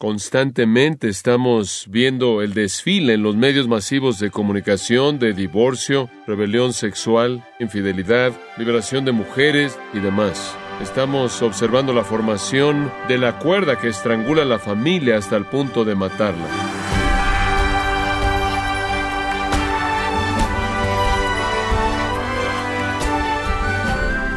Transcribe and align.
Constantemente 0.00 1.10
estamos 1.10 1.84
viendo 1.90 2.40
el 2.40 2.54
desfile 2.54 3.12
en 3.12 3.22
los 3.22 3.36
medios 3.36 3.68
masivos 3.68 4.18
de 4.18 4.30
comunicación 4.30 5.18
de 5.18 5.34
divorcio, 5.34 6.08
rebelión 6.26 6.72
sexual, 6.72 7.44
infidelidad, 7.58 8.32
liberación 8.56 9.04
de 9.04 9.12
mujeres 9.12 9.78
y 9.92 9.98
demás. 9.98 10.56
Estamos 10.80 11.42
observando 11.42 11.92
la 11.92 12.02
formación 12.02 12.90
de 13.08 13.18
la 13.18 13.38
cuerda 13.38 13.78
que 13.78 13.88
estrangula 13.88 14.40
a 14.40 14.46
la 14.46 14.58
familia 14.58 15.18
hasta 15.18 15.36
el 15.36 15.44
punto 15.44 15.84
de 15.84 15.94
matarla. 15.94 16.48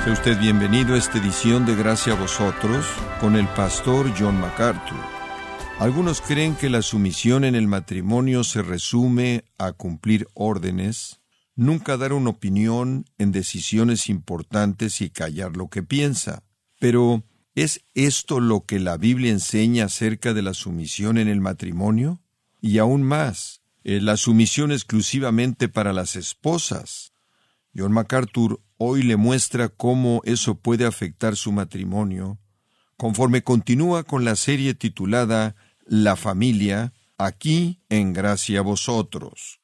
Sea 0.04 0.12
usted 0.12 0.38
bienvenido 0.42 0.96
a 0.96 0.98
esta 0.98 1.20
edición 1.20 1.66
de 1.66 1.78
Gracia 1.78 2.12
a 2.12 2.16
vosotros 2.18 2.86
con 3.22 3.38
el 3.38 3.48
pastor 3.48 4.12
John 4.20 4.42
MacArthur. 4.42 5.13
Algunos 5.84 6.22
creen 6.22 6.56
que 6.56 6.70
la 6.70 6.82
sumisión 6.82 7.44
en 7.44 7.56
el 7.56 7.68
matrimonio 7.68 8.46
se 8.46 8.62
resume 8.62 9.44
a 9.58 9.74
cumplir 9.74 10.30
órdenes, 10.34 11.20
nunca 11.58 11.98
dar 11.98 12.14
una 12.14 12.30
opinión 12.30 13.04
en 13.18 13.34
decisiones 13.34 14.08
importantes 14.08 15.02
y 15.02 15.10
callar 15.10 15.58
lo 15.58 15.68
que 15.68 15.84
piensa. 15.84 16.46
Pero, 16.80 17.26
¿es 17.54 17.84
esto 17.96 18.40
lo 18.40 18.62
que 18.66 18.80
la 18.80 18.96
Biblia 18.96 19.34
enseña 19.34 19.88
acerca 19.88 20.34
de 20.34 20.42
la 20.42 20.54
sumisión 20.54 21.18
en 21.18 21.28
el 21.28 21.42
matrimonio? 21.42 22.22
Y 22.62 22.78
aún 22.78 23.04
más, 23.04 23.62
¿es 23.84 24.02
la 24.02 24.16
sumisión 24.16 24.72
exclusivamente 24.72 25.68
para 25.68 25.92
las 25.92 26.16
esposas? 26.16 27.12
John 27.76 27.92
MacArthur 27.92 28.62
hoy 28.78 29.04
le 29.04 29.18
muestra 29.18 29.68
cómo 29.68 30.22
eso 30.24 30.56
puede 30.56 30.86
afectar 30.86 31.36
su 31.36 31.52
matrimonio, 31.52 32.40
conforme 32.96 33.44
continúa 33.44 34.04
con 34.04 34.24
la 34.24 34.38
serie 34.38 34.76
titulada 34.76 35.58
la 35.86 36.16
familia, 36.16 36.94
aquí 37.18 37.80
en 37.90 38.14
gracia 38.14 38.62
vosotros. 38.62 39.60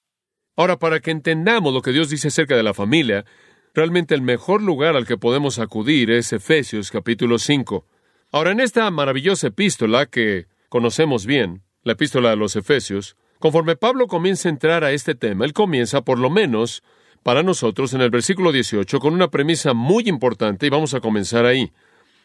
Ahora, 0.55 0.77
para 0.77 0.99
que 0.99 1.11
entendamos 1.11 1.73
lo 1.73 1.81
que 1.81 1.91
Dios 1.91 2.09
dice 2.09 2.27
acerca 2.27 2.55
de 2.55 2.63
la 2.63 2.73
familia, 2.73 3.25
realmente 3.73 4.15
el 4.15 4.21
mejor 4.21 4.61
lugar 4.61 4.95
al 4.95 5.05
que 5.05 5.17
podemos 5.17 5.59
acudir 5.59 6.11
es 6.11 6.33
Efesios 6.33 6.91
capítulo 6.91 7.39
5. 7.39 7.85
Ahora, 8.31 8.51
en 8.51 8.59
esta 8.59 8.89
maravillosa 8.91 9.47
epístola 9.47 10.05
que 10.05 10.47
conocemos 10.67 11.25
bien, 11.25 11.63
la 11.83 11.93
epístola 11.93 12.31
de 12.31 12.35
los 12.35 12.55
Efesios, 12.55 13.15
conforme 13.39 13.75
Pablo 13.75 14.07
comienza 14.07 14.49
a 14.49 14.51
entrar 14.51 14.83
a 14.83 14.91
este 14.91 15.15
tema, 15.15 15.45
él 15.45 15.53
comienza, 15.53 16.01
por 16.01 16.19
lo 16.19 16.29
menos, 16.29 16.83
para 17.23 17.41
nosotros, 17.41 17.93
en 17.93 18.01
el 18.01 18.09
versículo 18.09 18.51
18, 18.51 18.99
con 18.99 19.13
una 19.13 19.29
premisa 19.29 19.73
muy 19.73 20.03
importante, 20.07 20.67
y 20.67 20.69
vamos 20.69 20.93
a 20.93 20.99
comenzar 20.99 21.45
ahí. 21.45 21.71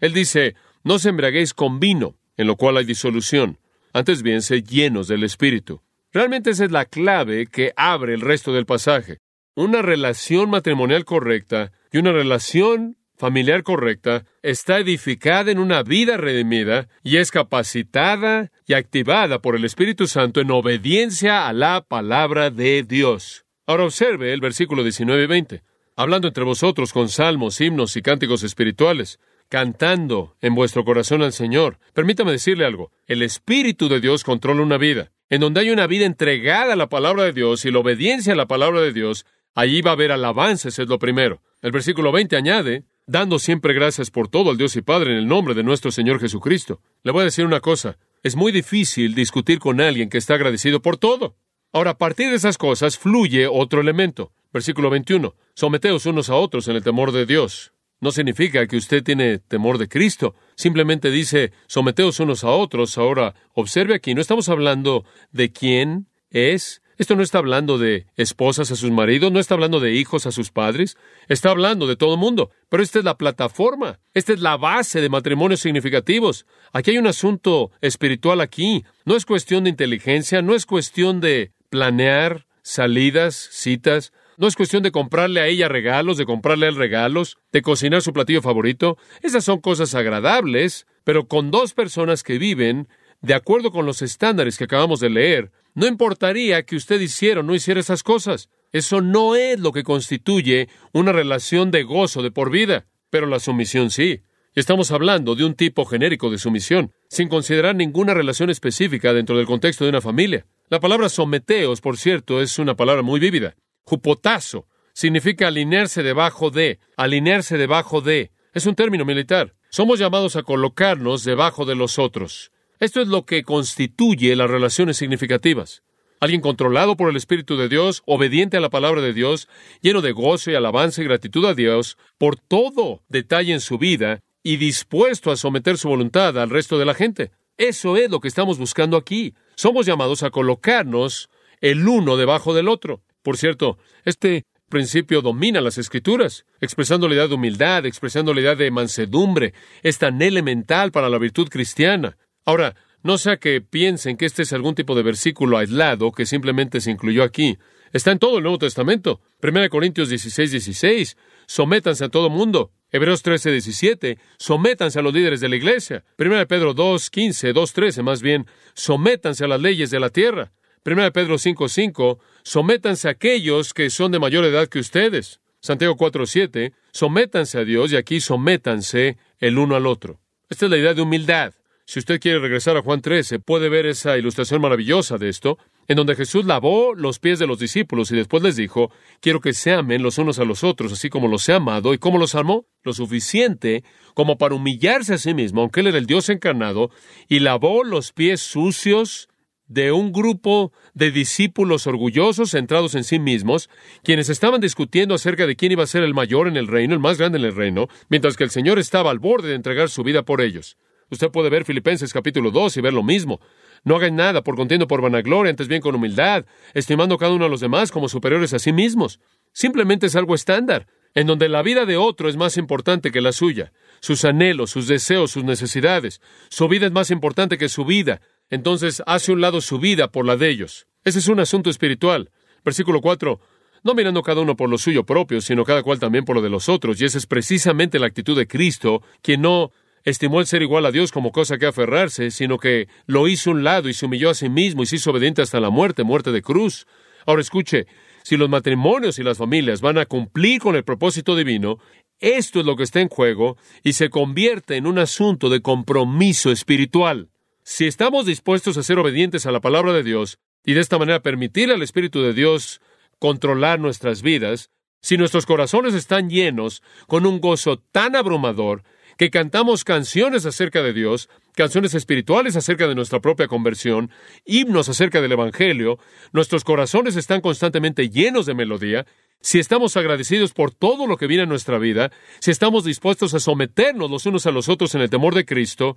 Él 0.00 0.12
dice, 0.12 0.56
no 0.82 0.98
se 0.98 1.10
embriaguéis 1.10 1.54
con 1.54 1.80
vino, 1.80 2.16
en 2.36 2.46
lo 2.46 2.56
cual 2.56 2.76
hay 2.76 2.84
disolución, 2.84 3.58
antes 3.94 4.22
bien, 4.22 4.42
sed 4.42 4.64
llenos 4.64 5.08
del 5.08 5.22
Espíritu. 5.22 5.80
Realmente 6.12 6.50
esa 6.50 6.64
es 6.64 6.72
la 6.72 6.84
clave 6.84 7.46
que 7.46 7.72
abre 7.76 8.12
el 8.12 8.20
resto 8.20 8.52
del 8.52 8.66
pasaje. 8.66 9.18
Una 9.54 9.82
relación 9.82 10.50
matrimonial 10.50 11.04
correcta 11.04 11.72
y 11.92 11.98
una 11.98 12.12
relación 12.12 12.96
familiar 13.16 13.62
correcta 13.62 14.24
está 14.42 14.78
edificada 14.78 15.52
en 15.52 15.60
una 15.60 15.84
vida 15.84 16.16
redimida 16.16 16.88
y 17.04 17.18
es 17.18 17.30
capacitada 17.30 18.50
y 18.66 18.74
activada 18.74 19.38
por 19.40 19.54
el 19.54 19.64
Espíritu 19.64 20.08
Santo 20.08 20.40
en 20.40 20.50
obediencia 20.50 21.46
a 21.46 21.52
la 21.52 21.80
palabra 21.80 22.50
de 22.50 22.82
Dios. 22.82 23.44
Ahora 23.66 23.84
observe 23.84 24.32
el 24.32 24.40
versículo 24.40 24.82
19 24.82 25.22
y 25.22 25.26
20. 25.26 25.62
Hablando 25.96 26.26
entre 26.26 26.42
vosotros 26.42 26.92
con 26.92 27.08
salmos, 27.08 27.60
himnos 27.60 27.96
y 27.96 28.02
cánticos 28.02 28.42
espirituales, 28.42 29.20
cantando 29.54 30.34
en 30.40 30.56
vuestro 30.56 30.84
corazón 30.84 31.22
al 31.22 31.32
Señor. 31.32 31.78
Permítame 31.92 32.32
decirle 32.32 32.66
algo. 32.66 32.90
El 33.06 33.22
Espíritu 33.22 33.88
de 33.88 34.00
Dios 34.00 34.24
controla 34.24 34.62
una 34.62 34.78
vida. 34.78 35.12
En 35.30 35.40
donde 35.40 35.60
hay 35.60 35.70
una 35.70 35.86
vida 35.86 36.06
entregada 36.06 36.72
a 36.72 36.76
la 36.76 36.88
palabra 36.88 37.22
de 37.22 37.32
Dios 37.32 37.64
y 37.64 37.70
la 37.70 37.78
obediencia 37.78 38.32
a 38.32 38.36
la 38.36 38.48
palabra 38.48 38.80
de 38.80 38.92
Dios, 38.92 39.26
allí 39.54 39.80
va 39.80 39.90
a 39.90 39.94
haber 39.94 40.10
alabanza, 40.10 40.70
es 40.70 40.78
lo 40.80 40.98
primero. 40.98 41.40
El 41.62 41.70
versículo 41.70 42.10
20 42.10 42.34
añade, 42.34 42.82
dando 43.06 43.38
siempre 43.38 43.74
gracias 43.74 44.10
por 44.10 44.26
todo 44.26 44.50
al 44.50 44.56
Dios 44.56 44.74
y 44.74 44.82
Padre 44.82 45.12
en 45.12 45.18
el 45.18 45.28
nombre 45.28 45.54
de 45.54 45.62
nuestro 45.62 45.92
Señor 45.92 46.18
Jesucristo. 46.18 46.80
Le 47.04 47.12
voy 47.12 47.20
a 47.20 47.26
decir 47.26 47.46
una 47.46 47.60
cosa, 47.60 47.96
es 48.24 48.34
muy 48.34 48.50
difícil 48.50 49.14
discutir 49.14 49.60
con 49.60 49.80
alguien 49.80 50.10
que 50.10 50.18
está 50.18 50.34
agradecido 50.34 50.82
por 50.82 50.96
todo. 50.96 51.36
Ahora, 51.72 51.92
a 51.92 51.98
partir 51.98 52.30
de 52.30 52.36
esas 52.36 52.58
cosas 52.58 52.98
fluye 52.98 53.46
otro 53.46 53.80
elemento. 53.80 54.32
Versículo 54.52 54.90
21. 54.90 55.32
Someteos 55.54 56.06
unos 56.06 56.28
a 56.28 56.34
otros 56.34 56.66
en 56.66 56.74
el 56.74 56.82
temor 56.82 57.12
de 57.12 57.24
Dios. 57.24 57.73
No 58.04 58.12
significa 58.12 58.66
que 58.66 58.76
usted 58.76 59.02
tiene 59.02 59.38
temor 59.38 59.78
de 59.78 59.88
Cristo. 59.88 60.34
Simplemente 60.56 61.10
dice, 61.10 61.52
someteos 61.66 62.20
unos 62.20 62.44
a 62.44 62.50
otros. 62.50 62.98
Ahora, 62.98 63.34
observe 63.54 63.94
aquí, 63.94 64.12
no 64.12 64.20
estamos 64.20 64.50
hablando 64.50 65.06
de 65.32 65.52
quién 65.52 66.06
es. 66.28 66.82
Esto 66.98 67.16
no 67.16 67.22
está 67.22 67.38
hablando 67.38 67.78
de 67.78 68.04
esposas 68.16 68.70
a 68.70 68.76
sus 68.76 68.90
maridos, 68.90 69.32
no 69.32 69.40
está 69.40 69.54
hablando 69.54 69.80
de 69.80 69.94
hijos 69.94 70.26
a 70.26 70.32
sus 70.32 70.50
padres, 70.50 70.98
está 71.28 71.48
hablando 71.48 71.86
de 71.86 71.96
todo 71.96 72.12
el 72.12 72.20
mundo. 72.20 72.50
Pero 72.68 72.82
esta 72.82 72.98
es 72.98 73.06
la 73.06 73.16
plataforma, 73.16 74.00
esta 74.12 74.34
es 74.34 74.40
la 74.40 74.58
base 74.58 75.00
de 75.00 75.08
matrimonios 75.08 75.60
significativos. 75.60 76.44
Aquí 76.74 76.90
hay 76.90 76.98
un 76.98 77.06
asunto 77.06 77.70
espiritual 77.80 78.42
aquí. 78.42 78.84
No 79.06 79.16
es 79.16 79.24
cuestión 79.24 79.64
de 79.64 79.70
inteligencia, 79.70 80.42
no 80.42 80.54
es 80.54 80.66
cuestión 80.66 81.22
de 81.22 81.52
planear 81.70 82.44
salidas, 82.60 83.48
citas. 83.50 84.12
No 84.36 84.46
es 84.46 84.56
cuestión 84.56 84.82
de 84.82 84.90
comprarle 84.90 85.40
a 85.40 85.46
ella 85.46 85.68
regalos, 85.68 86.16
de 86.16 86.26
comprarle 86.26 86.66
a 86.66 86.68
él 86.70 86.76
regalos, 86.76 87.38
de 87.52 87.62
cocinar 87.62 88.02
su 88.02 88.12
platillo 88.12 88.42
favorito. 88.42 88.98
Esas 89.22 89.44
son 89.44 89.60
cosas 89.60 89.94
agradables, 89.94 90.86
pero 91.04 91.28
con 91.28 91.50
dos 91.50 91.74
personas 91.74 92.22
que 92.22 92.38
viven 92.38 92.88
de 93.20 93.34
acuerdo 93.34 93.70
con 93.70 93.86
los 93.86 94.02
estándares 94.02 94.58
que 94.58 94.64
acabamos 94.64 95.00
de 95.00 95.08
leer, 95.08 95.50
no 95.74 95.86
importaría 95.86 96.64
que 96.64 96.76
usted 96.76 97.00
hiciera 97.00 97.40
o 97.40 97.42
no 97.42 97.54
hiciera 97.54 97.80
esas 97.80 98.02
cosas. 98.02 98.50
Eso 98.70 99.00
no 99.00 99.34
es 99.34 99.58
lo 99.60 99.72
que 99.72 99.82
constituye 99.82 100.68
una 100.92 101.12
relación 101.12 101.70
de 101.70 101.84
gozo 101.84 102.22
de 102.22 102.30
por 102.30 102.50
vida, 102.50 102.86
pero 103.08 103.26
la 103.26 103.38
sumisión 103.38 103.90
sí. 103.90 104.20
Estamos 104.54 104.90
hablando 104.92 105.34
de 105.34 105.44
un 105.44 105.54
tipo 105.54 105.84
genérico 105.84 106.30
de 106.30 106.38
sumisión, 106.38 106.92
sin 107.08 107.28
considerar 107.28 107.74
ninguna 107.74 108.14
relación 108.14 108.50
específica 108.50 109.12
dentro 109.12 109.36
del 109.36 109.46
contexto 109.46 109.84
de 109.84 109.90
una 109.90 110.00
familia. 110.00 110.46
La 110.68 110.80
palabra 110.80 111.08
someteos, 111.08 111.80
por 111.80 111.96
cierto, 111.96 112.40
es 112.40 112.58
una 112.58 112.76
palabra 112.76 113.02
muy 113.02 113.20
vívida. 113.20 113.56
Jupotazo 113.84 114.66
significa 114.92 115.48
alinearse 115.48 116.02
debajo 116.02 116.50
de, 116.50 116.78
alinearse 116.96 117.58
debajo 117.58 118.00
de. 118.00 118.32
Es 118.52 118.66
un 118.66 118.74
término 118.74 119.04
militar. 119.04 119.54
Somos 119.70 119.98
llamados 119.98 120.36
a 120.36 120.42
colocarnos 120.42 121.24
debajo 121.24 121.64
de 121.64 121.74
los 121.74 121.98
otros. 121.98 122.52
Esto 122.80 123.00
es 123.00 123.08
lo 123.08 123.24
que 123.24 123.42
constituye 123.42 124.36
las 124.36 124.50
relaciones 124.50 124.96
significativas. 124.96 125.82
Alguien 126.20 126.40
controlado 126.40 126.96
por 126.96 127.10
el 127.10 127.16
Espíritu 127.16 127.56
de 127.56 127.68
Dios, 127.68 128.02
obediente 128.06 128.56
a 128.56 128.60
la 128.60 128.70
palabra 128.70 129.02
de 129.02 129.12
Dios, 129.12 129.48
lleno 129.80 130.00
de 130.00 130.12
gozo 130.12 130.50
y 130.50 130.54
alabanza 130.54 131.02
y 131.02 131.04
gratitud 131.04 131.44
a 131.44 131.54
Dios 131.54 131.98
por 132.18 132.36
todo 132.36 133.02
detalle 133.08 133.52
en 133.52 133.60
su 133.60 133.78
vida 133.78 134.20
y 134.42 134.56
dispuesto 134.56 135.30
a 135.30 135.36
someter 135.36 135.76
su 135.76 135.88
voluntad 135.88 136.38
al 136.38 136.50
resto 136.50 136.78
de 136.78 136.84
la 136.84 136.94
gente. 136.94 137.32
Eso 137.56 137.96
es 137.96 138.10
lo 138.10 138.20
que 138.20 138.28
estamos 138.28 138.58
buscando 138.58 138.96
aquí. 138.96 139.34
Somos 139.54 139.86
llamados 139.86 140.22
a 140.22 140.30
colocarnos 140.30 141.30
el 141.60 141.86
uno 141.86 142.16
debajo 142.16 142.54
del 142.54 142.68
otro. 142.68 143.02
Por 143.24 143.38
cierto, 143.38 143.78
este 144.04 144.44
principio 144.68 145.22
domina 145.22 145.62
las 145.62 145.78
escrituras, 145.78 146.44
expresando 146.60 147.08
la 147.08 147.14
idea 147.14 147.26
de 147.26 147.34
humildad, 147.34 147.86
expresando 147.86 148.34
la 148.34 148.42
idea 148.42 148.54
de 148.54 148.70
mansedumbre, 148.70 149.54
es 149.82 149.98
tan 149.98 150.20
elemental 150.20 150.92
para 150.92 151.08
la 151.08 151.16
virtud 151.16 151.48
cristiana. 151.48 152.18
Ahora, 152.44 152.76
no 153.02 153.16
sea 153.16 153.38
que 153.38 153.62
piensen 153.62 154.18
que 154.18 154.26
este 154.26 154.42
es 154.42 154.52
algún 154.52 154.74
tipo 154.74 154.94
de 154.94 155.02
versículo 155.02 155.56
aislado 155.56 156.12
que 156.12 156.26
simplemente 156.26 156.82
se 156.82 156.90
incluyó 156.90 157.22
aquí. 157.22 157.56
Está 157.94 158.12
en 158.12 158.18
todo 158.18 158.36
el 158.36 158.42
Nuevo 158.42 158.58
Testamento. 158.58 159.22
1 159.42 159.70
Corintios 159.70 160.10
16, 160.10 160.50
16. 160.50 161.16
Sométanse 161.46 162.04
a 162.04 162.10
todo 162.10 162.28
mundo. 162.28 162.72
Hebreos 162.90 163.22
13, 163.22 163.52
17. 163.52 164.18
Sométanse 164.38 164.98
a 164.98 165.02
los 165.02 165.14
líderes 165.14 165.40
de 165.40 165.48
la 165.48 165.56
iglesia. 165.56 166.04
1 166.18 166.46
Pedro 166.46 166.74
2, 166.74 167.08
15, 167.08 167.54
2, 167.54 167.72
13 167.72 168.02
más 168.02 168.20
bien. 168.20 168.46
Sométanse 168.74 169.44
a 169.44 169.48
las 169.48 169.62
leyes 169.62 169.90
de 169.90 170.00
la 170.00 170.10
tierra. 170.10 170.52
1 170.86 171.12
Pedro 171.12 171.38
5, 171.38 171.68
5 171.68 172.18
sométanse 172.42 173.08
a 173.08 173.12
aquellos 173.12 173.72
que 173.72 173.88
son 173.88 174.12
de 174.12 174.18
mayor 174.18 174.44
edad 174.44 174.68
que 174.68 174.80
ustedes. 174.80 175.40
Santiago 175.60 175.96
4.7, 175.96 176.74
sométanse 176.92 177.58
a 177.58 177.64
Dios 177.64 177.90
y 177.90 177.96
aquí 177.96 178.20
sométanse 178.20 179.16
el 179.38 179.58
uno 179.58 179.76
al 179.76 179.86
otro. 179.86 180.20
Esta 180.50 180.66
es 180.66 180.70
la 180.70 180.76
idea 180.76 180.92
de 180.92 181.00
humildad. 181.00 181.54
Si 181.86 181.98
usted 181.98 182.20
quiere 182.20 182.38
regresar 182.38 182.76
a 182.76 182.82
Juan 182.82 183.00
13, 183.00 183.38
puede 183.38 183.70
ver 183.70 183.86
esa 183.86 184.18
ilustración 184.18 184.60
maravillosa 184.60 185.16
de 185.16 185.30
esto, 185.30 185.58
en 185.88 185.96
donde 185.96 186.16
Jesús 186.16 186.44
lavó 186.44 186.94
los 186.94 187.18
pies 187.18 187.38
de 187.38 187.46
los 187.46 187.58
discípulos 187.58 188.10
y 188.10 188.16
después 188.16 188.42
les 188.42 188.56
dijo, 188.56 188.90
quiero 189.20 189.40
que 189.40 189.54
se 189.54 189.72
amen 189.72 190.02
los 190.02 190.18
unos 190.18 190.38
a 190.38 190.44
los 190.44 190.64
otros, 190.64 190.92
así 190.92 191.08
como 191.08 191.28
los 191.28 191.48
he 191.48 191.54
amado. 191.54 191.94
¿Y 191.94 191.98
cómo 191.98 192.18
los 192.18 192.34
amó? 192.34 192.66
Lo 192.82 192.92
suficiente 192.92 193.84
como 194.12 194.36
para 194.36 194.54
humillarse 194.54 195.14
a 195.14 195.18
sí 195.18 195.32
mismo, 195.32 195.62
aunque 195.62 195.80
él 195.80 195.88
era 195.88 195.98
el 195.98 196.06
Dios 196.06 196.28
encarnado, 196.28 196.90
y 197.28 197.40
lavó 197.40 197.84
los 197.84 198.12
pies 198.12 198.42
sucios 198.42 199.28
de 199.66 199.92
un 199.92 200.12
grupo 200.12 200.72
de 200.92 201.10
discípulos 201.10 201.86
orgullosos, 201.86 202.50
centrados 202.50 202.94
en 202.94 203.04
sí 203.04 203.18
mismos, 203.18 203.70
quienes 204.02 204.28
estaban 204.28 204.60
discutiendo 204.60 205.14
acerca 205.14 205.46
de 205.46 205.56
quién 205.56 205.72
iba 205.72 205.82
a 205.84 205.88
ser 205.88 206.02
el 206.02 206.14
mayor 206.14 206.48
en 206.48 206.56
el 206.56 206.66
reino, 206.66 206.94
el 206.94 207.00
más 207.00 207.18
grande 207.18 207.38
en 207.38 207.44
el 207.44 207.54
reino, 207.54 207.88
mientras 208.08 208.36
que 208.36 208.44
el 208.44 208.50
Señor 208.50 208.78
estaba 208.78 209.10
al 209.10 209.18
borde 209.18 209.48
de 209.48 209.54
entregar 209.54 209.88
su 209.88 210.02
vida 210.02 210.22
por 210.22 210.40
ellos. 210.40 210.76
Usted 211.10 211.30
puede 211.30 211.50
ver 211.50 211.64
Filipenses 211.64 212.12
capítulo 212.12 212.50
2 212.50 212.76
y 212.76 212.80
ver 212.80 212.92
lo 212.92 213.02
mismo. 213.02 213.40
No 213.84 213.96
hagan 213.96 214.16
nada 214.16 214.42
por 214.42 214.56
contiendo 214.56 214.86
por 214.86 215.02
vanagloria, 215.02 215.50
antes 215.50 215.68
bien 215.68 215.82
con 215.82 215.94
humildad, 215.94 216.46
estimando 216.72 217.18
cada 217.18 217.32
uno 217.32 217.44
a 217.44 217.48
los 217.48 217.60
demás 217.60 217.92
como 217.92 218.08
superiores 218.08 218.54
a 218.54 218.58
sí 218.58 218.72
mismos. 218.72 219.20
Simplemente 219.52 220.06
es 220.06 220.16
algo 220.16 220.34
estándar, 220.34 220.86
en 221.14 221.26
donde 221.26 221.48
la 221.48 221.62
vida 221.62 221.86
de 221.86 221.96
otro 221.96 222.28
es 222.28 222.36
más 222.36 222.56
importante 222.56 223.12
que 223.12 223.20
la 223.20 223.32
suya, 223.32 223.72
sus 224.00 224.24
anhelos, 224.24 224.70
sus 224.70 224.88
deseos, 224.88 225.30
sus 225.30 225.44
necesidades. 225.44 226.20
Su 226.48 226.68
vida 226.68 226.86
es 226.86 226.92
más 226.92 227.10
importante 227.10 227.58
que 227.58 227.68
su 227.68 227.84
vida. 227.84 228.20
Entonces 228.50 229.02
hace 229.06 229.32
un 229.32 229.40
lado 229.40 229.60
su 229.60 229.78
vida 229.78 230.08
por 230.08 230.26
la 230.26 230.36
de 230.36 230.50
ellos. 230.50 230.86
Ese 231.04 231.18
es 231.18 231.28
un 231.28 231.40
asunto 231.40 231.70
espiritual. 231.70 232.30
Versículo 232.64 233.00
4. 233.00 233.40
No 233.82 233.94
mirando 233.94 234.22
cada 234.22 234.40
uno 234.40 234.56
por 234.56 234.70
lo 234.70 234.78
suyo 234.78 235.04
propio, 235.04 235.40
sino 235.40 235.64
cada 235.64 235.82
cual 235.82 235.98
también 235.98 236.24
por 236.24 236.36
lo 236.36 236.42
de 236.42 236.48
los 236.48 236.68
otros. 236.68 237.00
Y 237.00 237.04
esa 237.04 237.18
es 237.18 237.26
precisamente 237.26 237.98
la 237.98 238.06
actitud 238.06 238.36
de 238.36 238.46
Cristo, 238.46 239.02
quien 239.20 239.42
no 239.42 239.72
estimó 240.04 240.40
el 240.40 240.46
ser 240.46 240.62
igual 240.62 240.86
a 240.86 240.90
Dios 240.90 241.12
como 241.12 241.32
cosa 241.32 241.58
que 241.58 241.66
aferrarse, 241.66 242.30
sino 242.30 242.58
que 242.58 242.88
lo 243.06 243.28
hizo 243.28 243.50
un 243.50 243.64
lado 243.64 243.88
y 243.88 243.94
se 243.94 244.06
humilló 244.06 244.30
a 244.30 244.34
sí 244.34 244.48
mismo 244.48 244.82
y 244.82 244.86
se 244.86 244.96
hizo 244.96 245.10
obediente 245.10 245.42
hasta 245.42 245.60
la 245.60 245.70
muerte, 245.70 246.04
muerte 246.04 246.32
de 246.32 246.42
cruz. 246.42 246.86
Ahora 247.26 247.42
escuche, 247.42 247.86
si 248.22 248.36
los 248.36 248.48
matrimonios 248.48 249.18
y 249.18 249.22
las 249.22 249.38
familias 249.38 249.80
van 249.80 249.98
a 249.98 250.06
cumplir 250.06 250.60
con 250.60 250.76
el 250.76 250.84
propósito 250.84 251.36
divino, 251.36 251.78
esto 252.20 252.60
es 252.60 252.66
lo 252.66 252.76
que 252.76 252.84
está 252.84 253.00
en 253.00 253.08
juego 253.08 253.56
y 253.82 253.94
se 253.94 254.08
convierte 254.08 254.76
en 254.76 254.86
un 254.86 254.98
asunto 254.98 255.50
de 255.50 255.60
compromiso 255.60 256.50
espiritual. 256.50 257.28
Si 257.66 257.86
estamos 257.86 258.26
dispuestos 258.26 258.76
a 258.76 258.82
ser 258.82 258.98
obedientes 258.98 259.46
a 259.46 259.50
la 259.50 259.62
palabra 259.62 259.94
de 259.94 260.02
Dios 260.02 260.38
y 260.66 260.74
de 260.74 260.80
esta 260.80 260.98
manera 260.98 261.22
permitir 261.22 261.70
al 261.72 261.80
Espíritu 261.80 262.20
de 262.20 262.34
Dios 262.34 262.82
controlar 263.18 263.80
nuestras 263.80 264.20
vidas, 264.20 264.70
si 265.00 265.16
nuestros 265.16 265.46
corazones 265.46 265.94
están 265.94 266.28
llenos 266.28 266.82
con 267.06 267.24
un 267.24 267.40
gozo 267.40 267.78
tan 267.78 268.16
abrumador 268.16 268.82
que 269.16 269.30
cantamos 269.30 269.82
canciones 269.82 270.44
acerca 270.44 270.82
de 270.82 270.92
Dios, 270.92 271.30
canciones 271.54 271.94
espirituales 271.94 272.54
acerca 272.56 272.86
de 272.86 272.94
nuestra 272.94 273.20
propia 273.20 273.48
conversión, 273.48 274.10
himnos 274.44 274.90
acerca 274.90 275.22
del 275.22 275.32
Evangelio, 275.32 275.98
nuestros 276.32 276.64
corazones 276.64 277.16
están 277.16 277.40
constantemente 277.40 278.10
llenos 278.10 278.44
de 278.44 278.52
melodía, 278.52 279.06
si 279.40 279.58
estamos 279.58 279.96
agradecidos 279.96 280.52
por 280.52 280.70
todo 280.70 281.06
lo 281.06 281.16
que 281.16 281.26
viene 281.26 281.44
en 281.44 281.48
nuestra 281.48 281.78
vida, 281.78 282.10
si 282.40 282.50
estamos 282.50 282.84
dispuestos 282.84 283.32
a 283.32 283.40
someternos 283.40 284.10
los 284.10 284.26
unos 284.26 284.44
a 284.44 284.50
los 284.50 284.68
otros 284.68 284.94
en 284.94 285.00
el 285.00 285.08
temor 285.08 285.34
de 285.34 285.46
Cristo, 285.46 285.96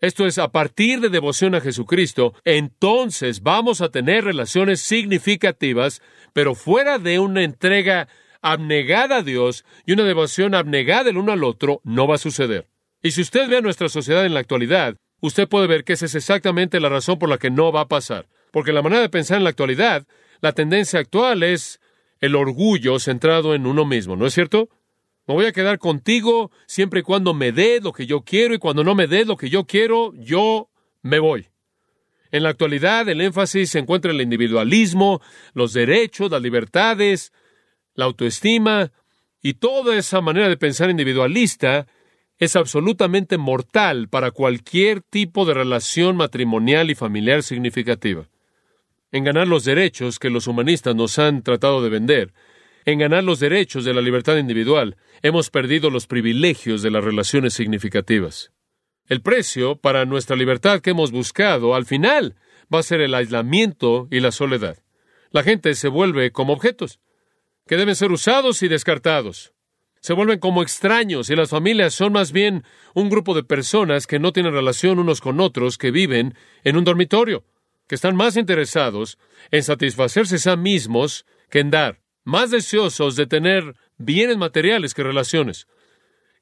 esto 0.00 0.26
es, 0.26 0.38
a 0.38 0.52
partir 0.52 1.00
de 1.00 1.08
devoción 1.08 1.54
a 1.54 1.60
Jesucristo, 1.60 2.34
entonces 2.44 3.42
vamos 3.42 3.80
a 3.80 3.90
tener 3.90 4.24
relaciones 4.24 4.80
significativas, 4.80 6.02
pero 6.32 6.54
fuera 6.54 6.98
de 6.98 7.18
una 7.18 7.42
entrega 7.42 8.08
abnegada 8.42 9.18
a 9.18 9.22
Dios 9.22 9.64
y 9.86 9.92
una 9.92 10.04
devoción 10.04 10.54
abnegada 10.54 11.10
el 11.10 11.16
uno 11.16 11.32
al 11.32 11.44
otro, 11.44 11.80
no 11.84 12.06
va 12.06 12.16
a 12.16 12.18
suceder. 12.18 12.68
Y 13.02 13.12
si 13.12 13.22
usted 13.22 13.48
ve 13.48 13.58
a 13.58 13.62
nuestra 13.62 13.88
sociedad 13.88 14.26
en 14.26 14.34
la 14.34 14.40
actualidad, 14.40 14.96
usted 15.20 15.48
puede 15.48 15.66
ver 15.66 15.84
que 15.84 15.94
esa 15.94 16.06
es 16.06 16.14
exactamente 16.14 16.80
la 16.80 16.88
razón 16.88 17.18
por 17.18 17.28
la 17.28 17.38
que 17.38 17.50
no 17.50 17.72
va 17.72 17.82
a 17.82 17.88
pasar. 17.88 18.28
Porque 18.50 18.72
la 18.72 18.82
manera 18.82 19.02
de 19.02 19.08
pensar 19.08 19.38
en 19.38 19.44
la 19.44 19.50
actualidad, 19.50 20.06
la 20.40 20.52
tendencia 20.52 21.00
actual 21.00 21.42
es 21.42 21.80
el 22.20 22.34
orgullo 22.34 22.98
centrado 22.98 23.54
en 23.54 23.66
uno 23.66 23.84
mismo, 23.84 24.16
¿no 24.16 24.26
es 24.26 24.34
cierto? 24.34 24.68
Me 25.26 25.34
voy 25.34 25.46
a 25.46 25.52
quedar 25.52 25.78
contigo 25.78 26.50
siempre 26.66 27.00
y 27.00 27.02
cuando 27.02 27.32
me 27.32 27.52
dé 27.52 27.80
lo 27.80 27.92
que 27.92 28.06
yo 28.06 28.22
quiero 28.22 28.54
y 28.54 28.58
cuando 28.58 28.84
no 28.84 28.94
me 28.94 29.06
dé 29.06 29.24
lo 29.24 29.36
que 29.36 29.48
yo 29.48 29.64
quiero, 29.64 30.12
yo 30.14 30.68
me 31.02 31.18
voy. 31.18 31.48
En 32.30 32.42
la 32.42 32.50
actualidad 32.50 33.08
el 33.08 33.20
énfasis 33.20 33.70
se 33.70 33.78
encuentra 33.78 34.10
en 34.10 34.16
el 34.16 34.22
individualismo, 34.22 35.22
los 35.54 35.72
derechos, 35.72 36.30
las 36.30 36.42
libertades, 36.42 37.32
la 37.94 38.04
autoestima 38.06 38.92
y 39.40 39.54
toda 39.54 39.96
esa 39.96 40.20
manera 40.20 40.48
de 40.48 40.56
pensar 40.56 40.90
individualista 40.90 41.86
es 42.38 42.56
absolutamente 42.56 43.38
mortal 43.38 44.08
para 44.08 44.30
cualquier 44.30 45.00
tipo 45.00 45.44
de 45.44 45.54
relación 45.54 46.16
matrimonial 46.16 46.90
y 46.90 46.94
familiar 46.94 47.42
significativa. 47.42 48.28
En 49.12 49.24
ganar 49.24 49.46
los 49.46 49.64
derechos 49.64 50.18
que 50.18 50.30
los 50.30 50.48
humanistas 50.48 50.94
nos 50.96 51.18
han 51.18 51.42
tratado 51.42 51.82
de 51.82 51.88
vender, 51.88 52.32
en 52.84 52.98
ganar 52.98 53.24
los 53.24 53.40
derechos 53.40 53.84
de 53.84 53.94
la 53.94 54.00
libertad 54.00 54.36
individual, 54.36 54.96
hemos 55.22 55.50
perdido 55.50 55.90
los 55.90 56.06
privilegios 56.06 56.82
de 56.82 56.90
las 56.90 57.04
relaciones 57.04 57.54
significativas. 57.54 58.52
El 59.06 59.20
precio 59.20 59.76
para 59.76 60.04
nuestra 60.04 60.36
libertad 60.36 60.80
que 60.80 60.90
hemos 60.90 61.10
buscado, 61.10 61.74
al 61.74 61.86
final, 61.86 62.36
va 62.72 62.80
a 62.80 62.82
ser 62.82 63.00
el 63.00 63.14
aislamiento 63.14 64.08
y 64.10 64.20
la 64.20 64.32
soledad. 64.32 64.78
La 65.30 65.42
gente 65.42 65.74
se 65.74 65.88
vuelve 65.88 66.30
como 66.32 66.52
objetos 66.52 67.00
que 67.66 67.76
deben 67.76 67.96
ser 67.96 68.12
usados 68.12 68.62
y 68.62 68.68
descartados. 68.68 69.52
Se 70.00 70.12
vuelven 70.12 70.38
como 70.38 70.62
extraños 70.62 71.30
y 71.30 71.36
las 71.36 71.48
familias 71.48 71.94
son 71.94 72.12
más 72.12 72.30
bien 72.30 72.62
un 72.94 73.08
grupo 73.08 73.34
de 73.34 73.42
personas 73.42 74.06
que 74.06 74.18
no 74.18 74.32
tienen 74.32 74.52
relación 74.52 74.98
unos 74.98 75.22
con 75.22 75.40
otros, 75.40 75.78
que 75.78 75.90
viven 75.90 76.34
en 76.62 76.76
un 76.76 76.84
dormitorio, 76.84 77.44
que 77.88 77.94
están 77.94 78.14
más 78.14 78.36
interesados 78.36 79.18
en 79.50 79.62
satisfacerse 79.62 80.36
a 80.36 80.38
sí 80.38 80.56
mismos 80.58 81.24
que 81.48 81.60
en 81.60 81.70
dar, 81.70 82.03
más 82.24 82.50
deseosos 82.50 83.16
de 83.16 83.26
tener 83.26 83.74
bienes 83.96 84.36
materiales 84.36 84.94
que 84.94 85.02
relaciones, 85.02 85.66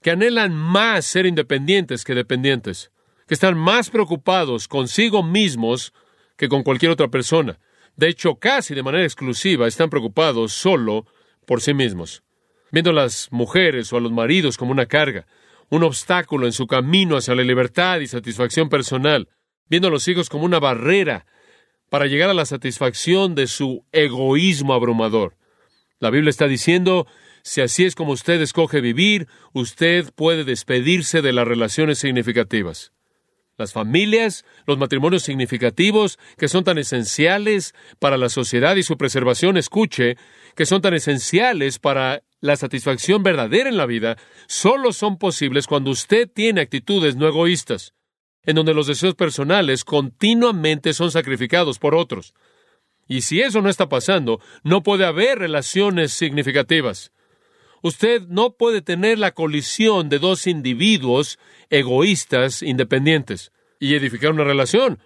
que 0.01 0.11
anhelan 0.11 0.55
más 0.55 1.05
ser 1.05 1.27
independientes 1.27 2.05
que 2.05 2.15
dependientes, 2.15 2.91
que 3.27 3.35
están 3.35 3.57
más 3.57 3.91
preocupados 3.91 4.69
consigo 4.69 5.23
mismos 5.23 5.93
que 6.37 6.49
con 6.49 6.63
cualquier 6.63 6.93
otra 6.93 7.09
persona, 7.09 7.59
de 7.97 8.09
hecho, 8.09 8.37
casi 8.37 8.75
de 8.75 8.83
manera 8.83 9.05
exclusiva 9.05 9.69
están 9.69 9.91
preocupados 9.91 10.53
solo 10.53 11.07
por 11.47 11.61
sí 11.61 11.75
mismos, 11.75 12.23
viendo 12.71 12.91
a 12.91 12.95
las 12.95 13.29
mujeres 13.31 13.93
o 13.93 13.97
a 13.97 14.01
los 14.01 14.13
maridos 14.13 14.57
como 14.57 14.73
una 14.73 14.87
carga, 14.87 15.27
un 15.69 15.83
obstáculo 15.85 16.47
en 16.47 16.53
su 16.53 16.67
camino 16.67 17.17
hacia 17.17 17.35
la 17.35 17.43
libertad 17.43 18.01
y 18.01 18.07
satisfacción 18.07 18.69
personal, 18.69 19.29
viendo 19.69 19.89
a 19.89 19.91
los 19.91 20.09
hijos 20.09 20.29
como 20.29 20.45
una 20.45 20.59
barrera 20.59 21.27
para 21.91 22.07
llegar 22.07 22.31
a 22.31 22.35
la 22.35 22.47
satisfacción 22.47 23.35
de 23.35 23.47
su 23.47 23.85
egoísmo 23.93 24.73
abrumador. 24.73 25.37
La 26.03 26.11
Biblia 26.11 26.31
está 26.31 26.49
diciendo, 26.49 27.07
si 27.45 27.61
así 27.61 27.85
es 27.85 27.95
como 27.95 28.11
usted 28.11 28.41
escoge 28.41 28.81
vivir, 28.81 29.29
usted 29.53 30.13
puede 30.13 30.43
despedirse 30.43 31.23
de 31.23 31.33
las 31.33 31.47
relaciones 31.47 32.01
significativas 32.01 32.93
las 33.59 33.73
familias, 33.73 34.45
los 34.67 34.79
matrimonios 34.79 35.23
significativos, 35.23 36.19
que 36.37 36.49
son 36.49 36.65
tan 36.65 36.79
esenciales 36.79 37.75
para 38.01 38.17
la 38.17 38.29
sociedad 38.29 38.75
y 38.75 38.83
su 38.83 38.97
preservación, 38.97 39.57
escuche, 39.57 40.17
que 40.57 40.67
son 40.67 40.83
tan 40.83 40.95
esenciales 40.95 41.79
para 41.79 42.25
la 42.41 42.57
satisfacción 42.57 43.23
verdadera 43.23 43.69
en 43.69 43.77
la 43.77 43.87
vida, 43.87 44.17
solo 44.49 44.93
son 44.93 45.17
posibles 45.17 45.69
cuando 45.69 45.93
usted 45.93 46.29
tiene 46.29 46.63
actitudes 46.63 47.15
no 47.15 47.29
egoístas, 47.29 47.95
en 48.45 48.57
donde 48.57 48.75
los 48.75 48.89
deseos 48.89 49.15
personales 49.15 49.85
continuamente 49.85 50.93
son 50.95 51.13
sacrificados 51.13 51.79
por 51.79 51.95
otros. 51.95 52.35
Y 53.09 53.23
si 53.23 53.41
eso 53.41 53.61
no 53.61 53.69
está 53.69 53.89
pasando, 53.89 54.41
no 54.63 54.83
puede 54.83 55.05
haber 55.05 55.39
relaciones 55.39 56.13
significativas. 56.13 57.13
Usted 57.83 58.23
no 58.29 58.53
puede 58.55 58.81
tener 58.81 59.19
la 59.19 59.33
colisión 59.33 60.09
de 60.09 60.21
dos 60.21 60.47
individuos 60.47 61.39
egoístas 61.69 62.63
independientes 62.63 63.51
y 63.81 63.95
edificar 63.95 64.31
una 64.31 64.45
relación. 64.45 65.01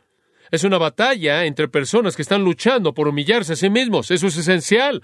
Es 0.50 0.62
una 0.62 0.78
batalla 0.78 1.46
entre 1.46 1.68
personas 1.68 2.14
que 2.14 2.22
están 2.22 2.44
luchando 2.44 2.92
por 2.92 3.08
humillarse 3.08 3.54
a 3.54 3.56
sí 3.56 3.70
mismos. 3.70 4.10
Eso 4.10 4.26
es 4.26 4.36
esencial. 4.36 5.02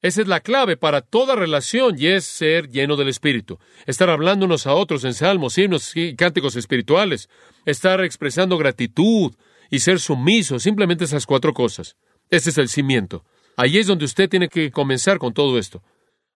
Esa 0.00 0.22
es 0.22 0.28
la 0.28 0.40
clave 0.40 0.76
para 0.76 1.00
toda 1.00 1.36
relación 1.36 1.96
y 1.98 2.06
es 2.06 2.24
ser 2.24 2.68
lleno 2.68 2.96
del 2.96 3.08
Espíritu. 3.08 3.58
Estar 3.86 4.08
hablando 4.08 4.46
unos 4.46 4.66
a 4.66 4.74
otros 4.74 5.04
en 5.04 5.14
salmos, 5.14 5.58
himnos 5.58 5.96
y 5.96 6.16
cánticos 6.16 6.56
espirituales. 6.56 7.28
Estar 7.66 8.02
expresando 8.02 8.58
gratitud 8.58 9.32
y 9.70 9.80
ser 9.80 10.00
sumiso. 10.00 10.58
Simplemente 10.58 11.04
esas 11.04 11.26
cuatro 11.26 11.52
cosas. 11.52 11.96
Ese 12.32 12.48
es 12.48 12.56
el 12.56 12.70
cimiento. 12.70 13.26
Ahí 13.58 13.76
es 13.76 13.86
donde 13.86 14.06
usted 14.06 14.26
tiene 14.26 14.48
que 14.48 14.70
comenzar 14.70 15.18
con 15.18 15.34
todo 15.34 15.58
esto. 15.58 15.82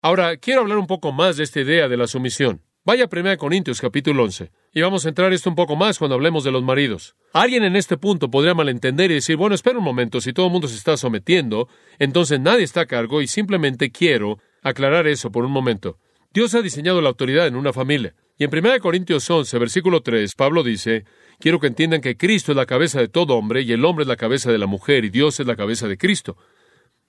Ahora, 0.02 0.36
quiero 0.36 0.60
hablar 0.60 0.78
un 0.78 0.88
poco 0.88 1.14
más 1.14 1.38
de 1.38 1.46
esta 1.46 1.62
idea 1.62 1.88
de 1.88 1.96
la 1.96 2.06
sumisión. 2.06 2.62
Vaya 2.84 3.06
a 3.06 3.10
1 3.10 3.38
Corintios 3.38 3.80
capítulo 3.80 4.26
11. 4.26 4.52
Y 4.74 4.82
vamos 4.82 5.06
a 5.06 5.10
entrar 5.10 5.32
esto 5.32 5.50
un 5.50 5.56
poco 5.56 5.78
más 5.78 5.98
cuando 5.98 6.16
hablemos 6.16 6.44
de 6.44 6.52
los 6.52 6.64
maridos. 6.64 7.16
Alguien 7.32 7.64
en 7.64 7.78
este 7.78 7.96
punto 7.96 8.30
podría 8.30 8.54
malentender 8.54 9.10
y 9.10 9.14
decir, 9.14 9.38
bueno, 9.38 9.56
espera 9.56 9.78
un 9.78 9.86
momento, 9.86 10.20
si 10.20 10.34
todo 10.34 10.48
el 10.48 10.52
mundo 10.52 10.68
se 10.68 10.76
está 10.76 10.98
sometiendo, 10.98 11.70
entonces 11.98 12.42
nadie 12.42 12.66
está 12.66 12.82
a 12.82 12.88
cargo 12.88 13.22
y 13.22 13.28
simplemente 13.28 13.90
quiero 13.90 14.40
aclarar 14.64 15.08
eso 15.08 15.32
por 15.32 15.46
un 15.46 15.52
momento. 15.54 15.98
Dios 16.34 16.54
ha 16.56 16.62
diseñado 16.62 17.00
la 17.00 17.08
autoridad 17.08 17.48
en 17.48 17.56
una 17.56 17.72
familia. 17.72 18.14
Y 18.38 18.44
en 18.44 18.50
1 18.54 18.80
Corintios 18.80 19.30
11, 19.30 19.58
versículo 19.60 20.02
3, 20.02 20.34
Pablo 20.36 20.64
dice, 20.64 21.06
quiero 21.40 21.60
que 21.60 21.68
entiendan 21.68 22.02
que 22.02 22.18
Cristo 22.18 22.52
es 22.52 22.58
la 22.58 22.66
cabeza 22.66 23.00
de 23.00 23.08
todo 23.08 23.36
hombre 23.36 23.62
y 23.62 23.72
el 23.72 23.86
hombre 23.86 24.04
es 24.04 24.08
la 24.08 24.18
cabeza 24.18 24.52
de 24.52 24.58
la 24.58 24.66
mujer 24.68 25.06
y 25.06 25.10
Dios 25.10 25.40
es 25.40 25.48
la 25.48 25.56
cabeza 25.56 25.88
de 25.88 25.98
Cristo. 25.98 26.36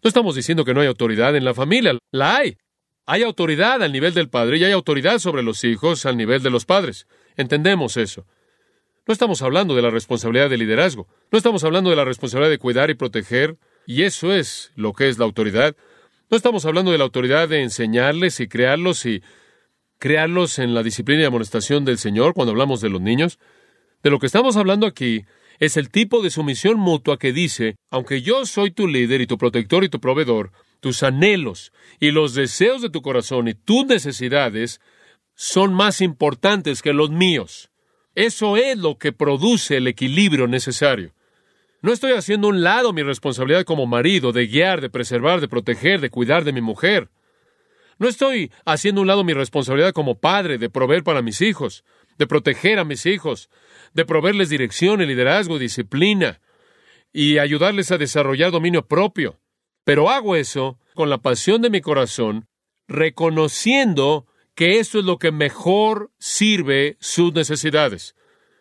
No 0.02 0.08
estamos 0.08 0.36
diciendo 0.36 0.64
que 0.64 0.72
no 0.72 0.80
hay 0.80 0.86
autoridad 0.86 1.34
en 1.34 1.44
la 1.44 1.54
familia, 1.54 1.98
la 2.12 2.36
hay. 2.36 2.56
Hay 3.06 3.22
autoridad 3.22 3.82
al 3.82 3.92
nivel 3.92 4.14
del 4.14 4.28
padre 4.28 4.58
y 4.58 4.64
hay 4.64 4.72
autoridad 4.72 5.18
sobre 5.18 5.42
los 5.42 5.64
hijos 5.64 6.06
al 6.06 6.16
nivel 6.16 6.42
de 6.42 6.50
los 6.50 6.64
padres. 6.64 7.06
Entendemos 7.36 7.96
eso. 7.96 8.26
No 9.06 9.12
estamos 9.12 9.42
hablando 9.42 9.74
de 9.76 9.82
la 9.82 9.90
responsabilidad 9.90 10.50
de 10.50 10.58
liderazgo. 10.58 11.06
No 11.30 11.38
estamos 11.38 11.62
hablando 11.62 11.90
de 11.90 11.96
la 11.96 12.04
responsabilidad 12.04 12.50
de 12.50 12.58
cuidar 12.58 12.90
y 12.90 12.94
proteger. 12.94 13.56
Y 13.86 14.02
eso 14.02 14.32
es 14.32 14.72
lo 14.74 14.92
que 14.92 15.08
es 15.08 15.18
la 15.18 15.24
autoridad. 15.24 15.76
No 16.28 16.36
estamos 16.36 16.66
hablando 16.66 16.90
de 16.90 16.98
la 16.98 17.04
autoridad 17.04 17.48
de 17.48 17.62
enseñarles 17.62 18.40
y 18.40 18.48
crearlos 18.48 19.06
y 19.06 19.22
crearlos 19.98 20.58
en 20.58 20.74
la 20.74 20.82
disciplina 20.82 21.22
y 21.22 21.24
amonestación 21.26 21.84
del 21.84 21.98
Señor 21.98 22.34
cuando 22.34 22.52
hablamos 22.52 22.80
de 22.80 22.90
los 22.90 23.00
niños. 23.00 23.38
De 24.02 24.10
lo 24.10 24.18
que 24.18 24.26
estamos 24.26 24.56
hablando 24.56 24.86
aquí 24.86 25.24
Es 25.58 25.78
el 25.78 25.90
tipo 25.90 26.22
de 26.22 26.28
sumisión 26.30 26.78
mutua 26.78 27.18
que 27.18 27.32
dice, 27.32 27.76
aunque 27.90 28.20
yo 28.20 28.44
soy 28.44 28.70
tu 28.70 28.86
líder 28.86 29.22
y 29.22 29.26
tu 29.26 29.38
protector 29.38 29.84
y 29.84 29.88
tu 29.88 30.00
proveedor, 30.00 30.52
tus 30.80 31.02
anhelos 31.02 31.72
y 31.98 32.10
los 32.10 32.34
deseos 32.34 32.82
de 32.82 32.90
tu 32.90 33.00
corazón 33.00 33.48
y 33.48 33.54
tus 33.54 33.86
necesidades 33.86 34.80
son 35.34 35.72
más 35.72 36.02
importantes 36.02 36.82
que 36.82 36.92
los 36.92 37.10
míos. 37.10 37.70
Eso 38.14 38.56
es 38.56 38.76
lo 38.78 38.98
que 38.98 39.12
produce 39.12 39.76
el 39.78 39.86
equilibrio 39.86 40.46
necesario. 40.46 41.12
No 41.82 41.92
estoy 41.92 42.12
haciendo 42.12 42.48
un 42.48 42.62
lado 42.62 42.92
mi 42.92 43.02
responsabilidad 43.02 43.64
como 43.64 43.86
marido 43.86 44.32
de 44.32 44.46
guiar, 44.46 44.80
de 44.80 44.90
preservar, 44.90 45.40
de 45.40 45.48
proteger, 45.48 46.00
de 46.00 46.10
cuidar 46.10 46.44
de 46.44 46.52
mi 46.52 46.60
mujer. 46.60 47.10
No 47.98 48.08
estoy 48.08 48.52
haciendo 48.64 49.00
un 49.00 49.06
lado 49.06 49.24
mi 49.24 49.32
responsabilidad 49.32 49.92
como 49.92 50.18
padre 50.18 50.58
de 50.58 50.68
proveer 50.68 51.02
para 51.02 51.22
mis 51.22 51.40
hijos, 51.40 51.84
de 52.18 52.26
proteger 52.26 52.78
a 52.78 52.84
mis 52.84 53.06
hijos, 53.06 53.50
de 53.94 54.04
proveerles 54.04 54.50
dirección 54.50 55.00
liderazgo, 55.00 55.58
disciplina 55.58 56.40
y 57.12 57.38
ayudarles 57.38 57.90
a 57.92 57.98
desarrollar 57.98 58.50
dominio 58.50 58.86
propio. 58.86 59.38
Pero 59.84 60.10
hago 60.10 60.36
eso 60.36 60.78
con 60.94 61.08
la 61.08 61.18
pasión 61.18 61.62
de 61.62 61.70
mi 61.70 61.80
corazón, 61.80 62.48
reconociendo 62.88 64.26
que 64.54 64.78
eso 64.78 64.98
es 64.98 65.04
lo 65.04 65.18
que 65.18 65.32
mejor 65.32 66.10
sirve 66.18 66.96
sus 67.00 67.32
necesidades. 67.32 68.14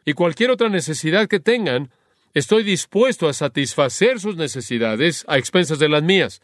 Y 0.06 0.14
cualquier 0.14 0.52
otra 0.52 0.70
necesidad 0.70 1.28
que 1.28 1.40
tengan, 1.40 1.92
estoy 2.34 2.64
dispuesto 2.64 3.28
a 3.28 3.34
satisfacer 3.34 4.20
sus 4.20 4.36
necesidades 4.36 5.26
a 5.28 5.38
expensas 5.38 5.80
de 5.80 5.90
las 5.90 6.04
mías. 6.04 6.42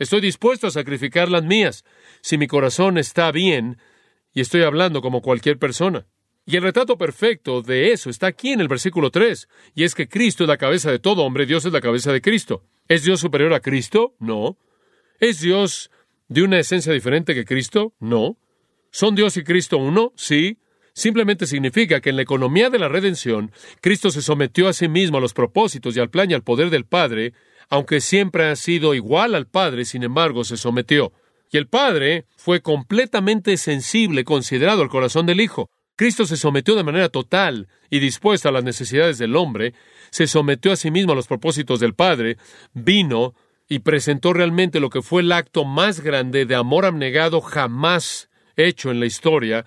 Estoy 0.00 0.22
dispuesto 0.22 0.66
a 0.66 0.70
sacrificar 0.70 1.30
las 1.30 1.44
mías 1.44 1.84
si 2.22 2.38
mi 2.38 2.46
corazón 2.46 2.96
está 2.96 3.30
bien 3.30 3.76
y 4.32 4.40
estoy 4.40 4.62
hablando 4.62 5.02
como 5.02 5.20
cualquier 5.20 5.58
persona. 5.58 6.06
Y 6.46 6.56
el 6.56 6.62
retrato 6.62 6.96
perfecto 6.96 7.60
de 7.60 7.92
eso 7.92 8.08
está 8.08 8.28
aquí 8.28 8.48
en 8.52 8.60
el 8.60 8.68
versículo 8.68 9.10
3, 9.10 9.46
y 9.74 9.84
es 9.84 9.94
que 9.94 10.08
Cristo 10.08 10.44
es 10.44 10.48
la 10.48 10.56
cabeza 10.56 10.90
de 10.90 11.00
todo 11.00 11.22
hombre, 11.22 11.44
Dios 11.44 11.66
es 11.66 11.72
la 11.74 11.82
cabeza 11.82 12.12
de 12.14 12.22
Cristo. 12.22 12.64
¿Es 12.88 13.04
Dios 13.04 13.20
superior 13.20 13.52
a 13.52 13.60
Cristo? 13.60 14.14
No. 14.18 14.56
¿Es 15.20 15.40
Dios 15.40 15.90
de 16.28 16.44
una 16.44 16.58
esencia 16.58 16.94
diferente 16.94 17.34
que 17.34 17.44
Cristo? 17.44 17.92
No. 18.00 18.38
¿Son 18.90 19.14
Dios 19.14 19.36
y 19.36 19.44
Cristo 19.44 19.76
uno? 19.76 20.14
Sí. 20.16 20.56
Simplemente 20.94 21.46
significa 21.46 22.00
que 22.00 22.08
en 22.08 22.16
la 22.16 22.22
economía 22.22 22.70
de 22.70 22.78
la 22.78 22.88
redención, 22.88 23.52
Cristo 23.82 24.10
se 24.10 24.22
sometió 24.22 24.66
a 24.66 24.72
sí 24.72 24.88
mismo 24.88 25.18
a 25.18 25.20
los 25.20 25.34
propósitos 25.34 25.94
y 25.94 26.00
al 26.00 26.08
plan 26.08 26.30
y 26.30 26.34
al 26.34 26.42
poder 26.42 26.70
del 26.70 26.86
Padre, 26.86 27.34
aunque 27.70 28.00
siempre 28.00 28.48
ha 28.48 28.56
sido 28.56 28.94
igual 28.94 29.34
al 29.34 29.46
Padre, 29.46 29.84
sin 29.84 30.02
embargo, 30.02 30.44
se 30.44 30.56
sometió. 30.56 31.12
Y 31.52 31.56
el 31.56 31.68
Padre 31.68 32.26
fue 32.36 32.60
completamente 32.60 33.56
sensible, 33.56 34.24
considerado 34.24 34.82
al 34.82 34.88
corazón 34.88 35.24
del 35.26 35.40
Hijo. 35.40 35.70
Cristo 35.96 36.26
se 36.26 36.36
sometió 36.36 36.74
de 36.74 36.82
manera 36.82 37.08
total 37.08 37.68
y 37.88 38.00
dispuesta 38.00 38.48
a 38.48 38.52
las 38.52 38.64
necesidades 38.64 39.18
del 39.18 39.36
hombre, 39.36 39.74
se 40.10 40.26
sometió 40.26 40.72
a 40.72 40.76
sí 40.76 40.90
mismo 40.90 41.12
a 41.12 41.14
los 41.14 41.26
propósitos 41.26 41.78
del 41.78 41.94
Padre, 41.94 42.38
vino 42.72 43.34
y 43.68 43.80
presentó 43.80 44.32
realmente 44.32 44.80
lo 44.80 44.90
que 44.90 45.02
fue 45.02 45.22
el 45.22 45.30
acto 45.30 45.64
más 45.64 46.00
grande 46.00 46.46
de 46.46 46.56
amor 46.56 46.84
abnegado 46.84 47.40
jamás 47.40 48.30
hecho 48.56 48.90
en 48.90 48.98
la 48.98 49.06
historia, 49.06 49.64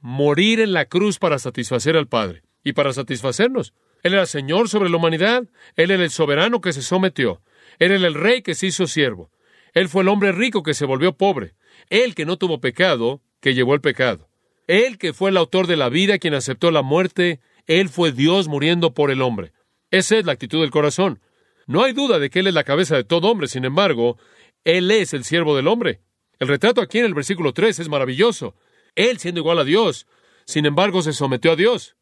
morir 0.00 0.60
en 0.60 0.72
la 0.72 0.86
cruz 0.86 1.18
para 1.18 1.38
satisfacer 1.38 1.96
al 1.96 2.08
Padre 2.08 2.42
y 2.62 2.72
para 2.72 2.92
satisfacernos. 2.92 3.74
Él 4.04 4.12
era 4.12 4.26
Señor 4.26 4.68
sobre 4.68 4.90
la 4.90 4.98
humanidad, 4.98 5.48
Él 5.76 5.90
era 5.90 6.04
el 6.04 6.10
soberano 6.10 6.60
que 6.60 6.74
se 6.74 6.82
sometió, 6.82 7.42
Él 7.78 7.90
era 7.90 8.06
el 8.06 8.14
rey 8.14 8.42
que 8.42 8.54
se 8.54 8.66
hizo 8.66 8.86
siervo, 8.86 9.30
Él 9.72 9.88
fue 9.88 10.02
el 10.02 10.08
hombre 10.08 10.30
rico 10.30 10.62
que 10.62 10.74
se 10.74 10.84
volvió 10.84 11.16
pobre, 11.16 11.54
Él 11.88 12.14
que 12.14 12.26
no 12.26 12.36
tuvo 12.36 12.60
pecado, 12.60 13.22
que 13.40 13.54
llevó 13.54 13.74
el 13.74 13.80
pecado. 13.80 14.28
Él 14.66 14.98
que 14.98 15.14
fue 15.14 15.30
el 15.30 15.38
autor 15.38 15.66
de 15.66 15.76
la 15.76 15.88
vida, 15.88 16.18
quien 16.18 16.34
aceptó 16.34 16.70
la 16.70 16.82
muerte, 16.82 17.40
Él 17.66 17.88
fue 17.88 18.12
Dios 18.12 18.46
muriendo 18.46 18.92
por 18.92 19.10
el 19.10 19.22
hombre. 19.22 19.52
Esa 19.90 20.18
es 20.18 20.26
la 20.26 20.32
actitud 20.32 20.60
del 20.60 20.70
corazón. 20.70 21.20
No 21.66 21.82
hay 21.82 21.94
duda 21.94 22.18
de 22.18 22.28
que 22.28 22.40
Él 22.40 22.46
es 22.46 22.54
la 22.54 22.64
cabeza 22.64 22.96
de 22.96 23.04
todo 23.04 23.30
hombre, 23.30 23.48
sin 23.48 23.64
embargo, 23.64 24.18
Él 24.64 24.90
es 24.90 25.14
el 25.14 25.24
siervo 25.24 25.56
del 25.56 25.66
hombre. 25.66 26.02
El 26.38 26.48
retrato 26.48 26.82
aquí 26.82 26.98
en 26.98 27.06
el 27.06 27.14
versículo 27.14 27.54
3 27.54 27.78
es 27.78 27.88
maravilloso. 27.88 28.54
Él, 28.96 29.18
siendo 29.18 29.40
igual 29.40 29.58
a 29.58 29.64
Dios, 29.64 30.06
sin 30.44 30.66
embargo, 30.66 31.00
se 31.00 31.14
sometió 31.14 31.52
a 31.52 31.56
Dios. 31.56 31.96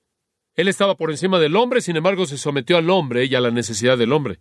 Él 0.55 0.69
estaba 0.69 0.97
por 0.97 1.11
encima 1.11 1.39
del 1.39 1.57
hombre, 1.57 1.81
sin 1.81 1.97
embargo, 1.97 2.27
se 2.27 2.37
sometió 2.39 2.77
al 2.77 2.91
hombre 2.91 3.25
y 3.25 3.35
a 3.35 3.41
la 3.41 3.51
necesidad 3.51 3.97
del 3.97 4.13
hombre. 4.13 4.39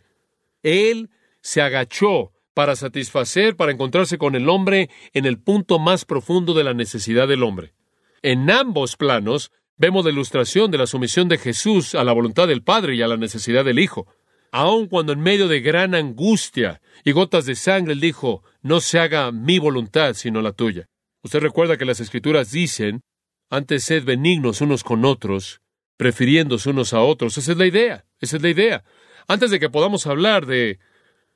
Él 0.61 1.09
se 1.41 1.61
agachó 1.61 2.33
para 2.53 2.75
satisfacer, 2.75 3.55
para 3.55 3.71
encontrarse 3.71 4.17
con 4.17 4.35
el 4.35 4.49
hombre 4.49 4.89
en 5.13 5.25
el 5.25 5.39
punto 5.39 5.79
más 5.79 6.05
profundo 6.05 6.53
de 6.53 6.63
la 6.63 6.73
necesidad 6.73 7.27
del 7.27 7.43
hombre. 7.43 7.73
En 8.21 8.51
ambos 8.51 8.97
planos 8.97 9.51
vemos 9.77 10.03
la 10.05 10.11
ilustración 10.11 10.69
de 10.69 10.77
la 10.77 10.85
sumisión 10.85 11.29
de 11.29 11.37
Jesús 11.37 11.95
a 11.95 12.03
la 12.03 12.13
voluntad 12.13 12.47
del 12.47 12.61
Padre 12.61 12.95
y 12.95 13.01
a 13.01 13.07
la 13.07 13.17
necesidad 13.17 13.65
del 13.65 13.79
Hijo. 13.79 14.07
Aun 14.51 14.87
cuando 14.87 15.13
en 15.13 15.21
medio 15.21 15.47
de 15.47 15.61
gran 15.61 15.95
angustia 15.95 16.81
y 17.05 17.13
gotas 17.13 17.45
de 17.45 17.55
sangre 17.55 17.93
él 17.93 18.01
dijo, 18.01 18.43
no 18.61 18.81
se 18.81 18.99
haga 18.99 19.31
mi 19.31 19.59
voluntad 19.59 20.13
sino 20.13 20.41
la 20.41 20.51
tuya. 20.51 20.87
Usted 21.23 21.39
recuerda 21.39 21.77
que 21.77 21.85
las 21.85 22.01
escrituras 22.01 22.51
dicen, 22.51 23.01
antes 23.49 23.85
sed 23.85 24.03
benignos 24.03 24.59
unos 24.59 24.83
con 24.83 25.05
otros, 25.05 25.61
prefiriéndose 26.01 26.71
unos 26.71 26.93
a 26.93 27.01
otros. 27.01 27.37
Esa 27.37 27.51
es 27.51 27.59
la 27.59 27.67
idea, 27.67 28.05
esa 28.19 28.37
es 28.37 28.41
la 28.41 28.49
idea. 28.49 28.83
Antes 29.27 29.51
de 29.51 29.59
que 29.59 29.69
podamos 29.69 30.07
hablar 30.07 30.47
de 30.47 30.79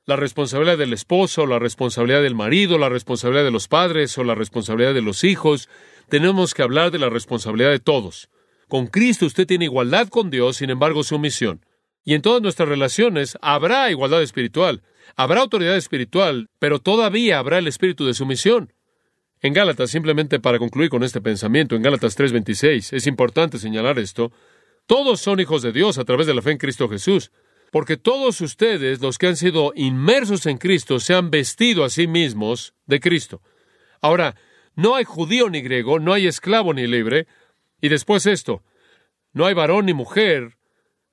la 0.08 0.16
responsabilidad 0.16 0.80
del 0.80 0.92
esposo, 0.92 1.46
la 1.46 1.60
responsabilidad 1.60 2.24
del 2.24 2.34
marido, 2.34 2.80
la 2.80 2.90
responsabilidad 2.90 3.44
de 3.44 3.52
los 3.52 3.68
padres 3.68 4.18
o 4.18 4.24
la 4.24 4.34
responsabilidad 4.34 4.96
de 4.96 5.04
los 5.04 5.24
hijos, 5.24 5.70
tenemos 6.10 6.56
que 6.56 6.64
hablar 6.64 6.90
de 6.90 6.98
la 6.98 7.12
responsabilidad 7.12 7.70
de 7.70 7.80
todos. 7.80 8.32
Con 8.68 8.88
Cristo 8.88 9.28
usted 9.28 9.46
tiene 9.46 9.66
igualdad 9.66 10.08
con 10.08 10.32
Dios, 10.32 10.58
sin 10.58 10.72
embargo, 10.72 11.04
sumisión. 11.04 11.64
Y 12.04 12.16
en 12.16 12.24
todas 12.24 12.42
nuestras 12.42 12.68
relaciones 12.68 13.38
habrá 13.44 13.92
igualdad 13.92 14.24
espiritual, 14.24 14.82
habrá 15.16 15.42
autoridad 15.42 15.78
espiritual, 15.78 16.50
pero 16.58 16.80
todavía 16.80 17.38
habrá 17.38 17.60
el 17.60 17.68
espíritu 17.68 18.08
de 18.08 18.16
sumisión. 18.16 18.74
En 19.42 19.54
Gálatas, 19.54 19.92
simplemente 19.92 20.40
para 20.40 20.58
concluir 20.58 20.90
con 20.90 21.04
este 21.04 21.22
pensamiento, 21.22 21.76
en 21.76 21.84
Gálatas 21.84 22.18
3:26, 22.18 22.94
es 22.94 23.06
importante 23.06 23.60
señalar 23.60 24.00
esto, 24.00 24.32
todos 24.86 25.20
son 25.20 25.40
hijos 25.40 25.62
de 25.62 25.72
Dios 25.72 25.98
a 25.98 26.06
través 26.06 26.28
de 26.28 26.34
la 26.34 26.42
fe 26.42 26.52
en 26.52 26.58
Cristo 26.58 26.88
Jesús, 26.90 27.32
porque 27.72 27.98
todos 27.98 28.40
ustedes, 28.42 29.02
los 29.02 29.18
que 29.18 29.28
han 29.28 29.36
sido 29.36 29.74
inmersos 29.76 30.46
en 30.46 30.58
Cristo, 30.58 31.00
se 31.00 31.14
han 31.14 31.30
vestido 31.30 31.84
a 31.84 31.90
sí 31.90 32.08
mismos 32.08 32.74
de 32.86 33.00
Cristo. 33.00 33.42
Ahora, 34.02 34.36
no 34.76 34.96
hay 34.96 35.04
judío 35.04 35.50
ni 35.50 35.62
griego, 35.62 36.00
no 36.00 36.14
hay 36.14 36.28
esclavo 36.28 36.74
ni 36.74 36.86
libre. 36.88 37.28
Y 37.82 37.90
después 37.90 38.26
esto, 38.26 38.64
no 39.34 39.46
hay 39.46 39.54
varón 39.54 39.86
ni 39.88 39.94
mujer, 39.94 40.58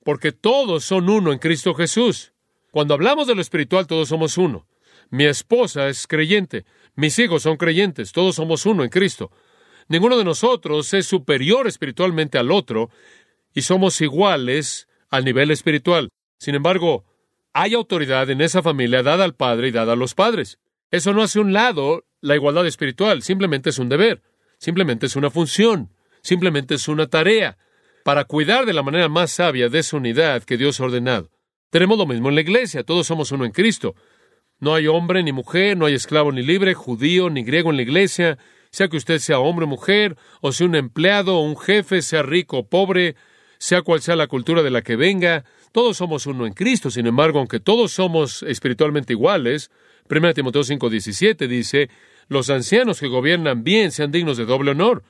porque 0.03 0.31
todos 0.31 0.83
son 0.85 1.09
uno 1.09 1.31
en 1.33 1.39
Cristo 1.39 1.73
Jesús. 1.73 2.33
Cuando 2.71 2.93
hablamos 2.93 3.27
de 3.27 3.35
lo 3.35 3.41
espiritual, 3.41 3.87
todos 3.87 4.09
somos 4.09 4.37
uno. 4.37 4.67
Mi 5.09 5.25
esposa 5.25 5.87
es 5.89 6.07
creyente, 6.07 6.65
mis 6.95 7.17
hijos 7.19 7.43
son 7.43 7.57
creyentes, 7.57 8.11
todos 8.11 8.35
somos 8.35 8.65
uno 8.65 8.83
en 8.83 8.89
Cristo. 8.89 9.31
Ninguno 9.87 10.17
de 10.17 10.23
nosotros 10.23 10.93
es 10.93 11.05
superior 11.05 11.67
espiritualmente 11.67 12.37
al 12.37 12.51
otro 12.51 12.89
y 13.53 13.61
somos 13.61 13.99
iguales 14.01 14.87
al 15.09 15.25
nivel 15.25 15.51
espiritual. 15.51 16.09
Sin 16.39 16.55
embargo, 16.55 17.05
hay 17.53 17.75
autoridad 17.75 18.29
en 18.29 18.41
esa 18.41 18.61
familia 18.61 19.03
dada 19.03 19.23
al 19.23 19.35
Padre 19.35 19.67
y 19.67 19.71
dada 19.71 19.93
a 19.93 19.95
los 19.95 20.15
padres. 20.15 20.59
Eso 20.91 21.13
no 21.13 21.21
hace 21.21 21.39
un 21.39 21.53
lado 21.53 22.03
la 22.21 22.35
igualdad 22.35 22.65
espiritual, 22.65 23.21
simplemente 23.21 23.69
es 23.69 23.79
un 23.79 23.89
deber, 23.89 24.21
simplemente 24.57 25.05
es 25.05 25.15
una 25.15 25.29
función, 25.29 25.89
simplemente 26.21 26.75
es 26.75 26.87
una 26.87 27.07
tarea 27.07 27.57
para 28.03 28.25
cuidar 28.25 28.65
de 28.65 28.73
la 28.73 28.83
manera 28.83 29.09
más 29.09 29.31
sabia 29.31 29.69
de 29.69 29.79
esa 29.79 29.97
unidad 29.97 30.43
que 30.43 30.57
Dios 30.57 30.79
ha 30.79 30.85
ordenado. 30.85 31.29
Tenemos 31.69 31.97
lo 31.97 32.05
mismo 32.05 32.29
en 32.29 32.35
la 32.35 32.41
iglesia, 32.41 32.83
todos 32.83 33.07
somos 33.07 33.31
uno 33.31 33.45
en 33.45 33.51
Cristo. 33.51 33.95
No 34.59 34.75
hay 34.75 34.87
hombre 34.87 35.23
ni 35.23 35.31
mujer, 35.31 35.77
no 35.77 35.85
hay 35.85 35.95
esclavo 35.95 36.31
ni 36.31 36.43
libre, 36.43 36.73
judío 36.73 37.29
ni 37.29 37.43
griego 37.43 37.71
en 37.71 37.77
la 37.77 37.81
iglesia, 37.81 38.37
sea 38.71 38.87
que 38.87 38.97
usted 38.97 39.19
sea 39.19 39.39
hombre 39.39 39.65
o 39.65 39.67
mujer, 39.67 40.15
o 40.41 40.51
sea 40.51 40.67
un 40.67 40.75
empleado 40.75 41.37
o 41.37 41.41
un 41.41 41.57
jefe, 41.57 42.01
sea 42.01 42.23
rico 42.23 42.59
o 42.59 42.67
pobre, 42.67 43.15
sea 43.63 43.81
cual 43.81 44.01
sea 44.01 44.17
la 44.17 44.27
cultura 44.27 44.61
de 44.61 44.69
la 44.69 44.81
que 44.81 44.97
venga, 44.97 45.45
todos 45.71 45.95
somos 45.95 46.25
uno 46.25 46.45
en 46.45 46.51
Cristo. 46.51 46.91
Sin 46.91 47.07
embargo, 47.07 47.39
aunque 47.39 47.61
todos 47.61 47.93
somos 47.93 48.43
espiritualmente 48.43 49.13
iguales, 49.13 49.71
1 50.09 50.33
Timoteo 50.33 50.63
5:17 50.63 51.47
dice, 51.47 51.89
los 52.27 52.49
ancianos 52.49 52.99
que 52.99 53.07
gobiernan 53.07 53.63
bien 53.63 53.91
sean 53.91 54.11
dignos 54.11 54.35
de 54.35 54.43
doble 54.43 54.71
honor. 54.71 55.03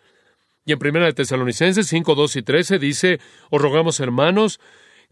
Y 0.67 0.71
en 0.71 0.77
Primera 0.77 1.07
de 1.07 1.13
Tesalonicenses 1.13 1.87
5, 1.87 2.13
2 2.13 2.35
y 2.35 2.41
13 2.43 2.77
dice, 2.77 3.19
os 3.49 3.59
rogamos 3.59 3.99
hermanos 3.99 4.59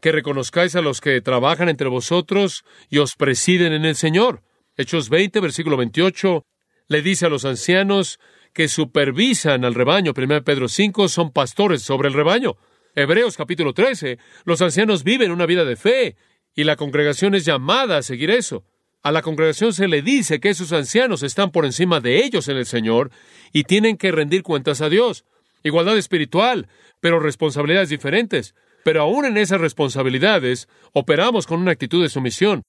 que 0.02 0.12
reconozcáis 0.12 0.76
a 0.76 0.82
los 0.82 1.02
que 1.02 1.20
trabajan 1.20 1.68
entre 1.68 1.90
vosotros 1.90 2.64
y 2.92 3.00
os 3.00 3.16
presiden 3.16 3.74
en 3.74 3.86
el 3.86 3.96
Señor. 3.96 4.44
Hechos 4.78 5.10
20, 5.10 5.40
versículo 5.40 5.78
28, 5.78 6.46
le 6.90 7.02
dice 7.02 7.26
a 7.26 7.30
los 7.30 7.46
ancianos 7.46 8.20
que 8.54 8.68
supervisan 8.68 9.66
al 9.66 9.74
rebaño. 9.74 10.14
1 10.16 10.44
Pedro 10.44 10.68
5 10.68 11.08
son 11.08 11.32
pastores 11.32 11.82
sobre 11.82 12.08
el 12.08 12.14
rebaño. 12.14 12.56
Hebreos 12.94 13.38
capítulo 13.38 13.74
13, 13.74 14.20
los 14.44 14.62
ancianos 14.62 15.06
viven 15.06 15.32
una 15.32 15.46
vida 15.46 15.64
de 15.64 15.78
fe 15.78 16.18
y 16.54 16.66
la 16.66 16.76
congregación 16.76 17.36
es 17.36 17.46
llamada 17.46 17.98
a 17.98 18.02
seguir 18.02 18.30
eso. 18.30 18.66
A 19.02 19.12
la 19.12 19.22
congregación 19.22 19.74
se 19.74 19.88
le 19.88 20.02
dice 20.02 20.42
que 20.42 20.50
esos 20.50 20.74
ancianos 20.74 21.24
están 21.24 21.52
por 21.52 21.66
encima 21.66 22.02
de 22.02 22.24
ellos 22.24 22.50
en 22.50 22.58
el 22.58 22.66
Señor 22.66 23.10
y 23.54 23.64
tienen 23.64 23.98
que 23.98 24.12
rendir 24.12 24.44
cuentas 24.44 24.82
a 24.82 24.90
Dios. 24.90 25.24
Igualdad 25.64 25.98
espiritual, 25.98 26.68
pero 27.00 27.20
responsabilidades 27.20 27.90
diferentes. 27.90 28.56
Pero 28.84 29.04
aún 29.04 29.26
en 29.26 29.38
esas 29.38 29.62
responsabilidades, 29.62 30.68
operamos 30.92 31.48
con 31.48 31.62
una 31.62 31.72
actitud 31.72 32.02
de 32.02 32.10
sumisión. 32.10 32.64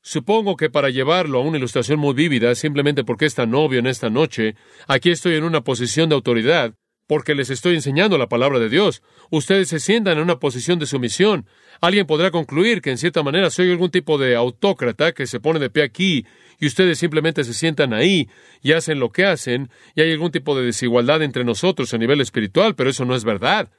Supongo 0.00 0.56
que 0.56 0.70
para 0.70 0.88
llevarlo 0.88 1.38
a 1.38 1.42
una 1.42 1.58
ilustración 1.58 1.98
muy 1.98 2.14
vívida, 2.14 2.54
simplemente 2.54 3.04
porque 3.04 3.26
es 3.26 3.34
tan 3.34 3.54
obvio 3.54 3.80
en 3.80 3.86
esta 3.86 4.08
noche, 4.08 4.54
aquí 4.86 5.10
estoy 5.10 5.34
en 5.34 5.44
una 5.44 5.60
posición 5.60 6.08
de 6.08 6.14
autoridad, 6.14 6.74
porque 7.08 7.34
les 7.34 7.48
estoy 7.48 7.74
enseñando 7.74 8.18
la 8.18 8.28
palabra 8.28 8.60
de 8.60 8.68
Dios. 8.68 9.02
Ustedes 9.30 9.68
se 9.68 9.80
sientan 9.80 10.18
en 10.18 10.24
una 10.24 10.38
posición 10.38 10.78
de 10.78 10.86
sumisión. 10.86 11.46
Alguien 11.80 12.06
podrá 12.06 12.30
concluir 12.30 12.82
que 12.82 12.90
en 12.90 12.98
cierta 12.98 13.22
manera 13.22 13.50
soy 13.50 13.70
algún 13.70 13.90
tipo 13.90 14.18
de 14.18 14.36
autócrata 14.36 15.12
que 15.12 15.26
se 15.26 15.40
pone 15.40 15.58
de 15.58 15.70
pie 15.70 15.84
aquí 15.84 16.26
y 16.60 16.66
ustedes 16.66 16.98
simplemente 16.98 17.44
se 17.44 17.54
sientan 17.54 17.94
ahí 17.94 18.28
y 18.62 18.72
hacen 18.72 19.00
lo 19.00 19.10
que 19.10 19.24
hacen 19.24 19.70
y 19.94 20.02
hay 20.02 20.12
algún 20.12 20.30
tipo 20.30 20.54
de 20.56 20.66
desigualdad 20.66 21.22
entre 21.22 21.44
nosotros 21.44 21.94
a 21.94 21.98
nivel 21.98 22.20
espiritual, 22.20 22.74
pero 22.74 22.90
eso 22.90 23.06
no 23.06 23.16
es 23.16 23.24
verdad. 23.24 23.70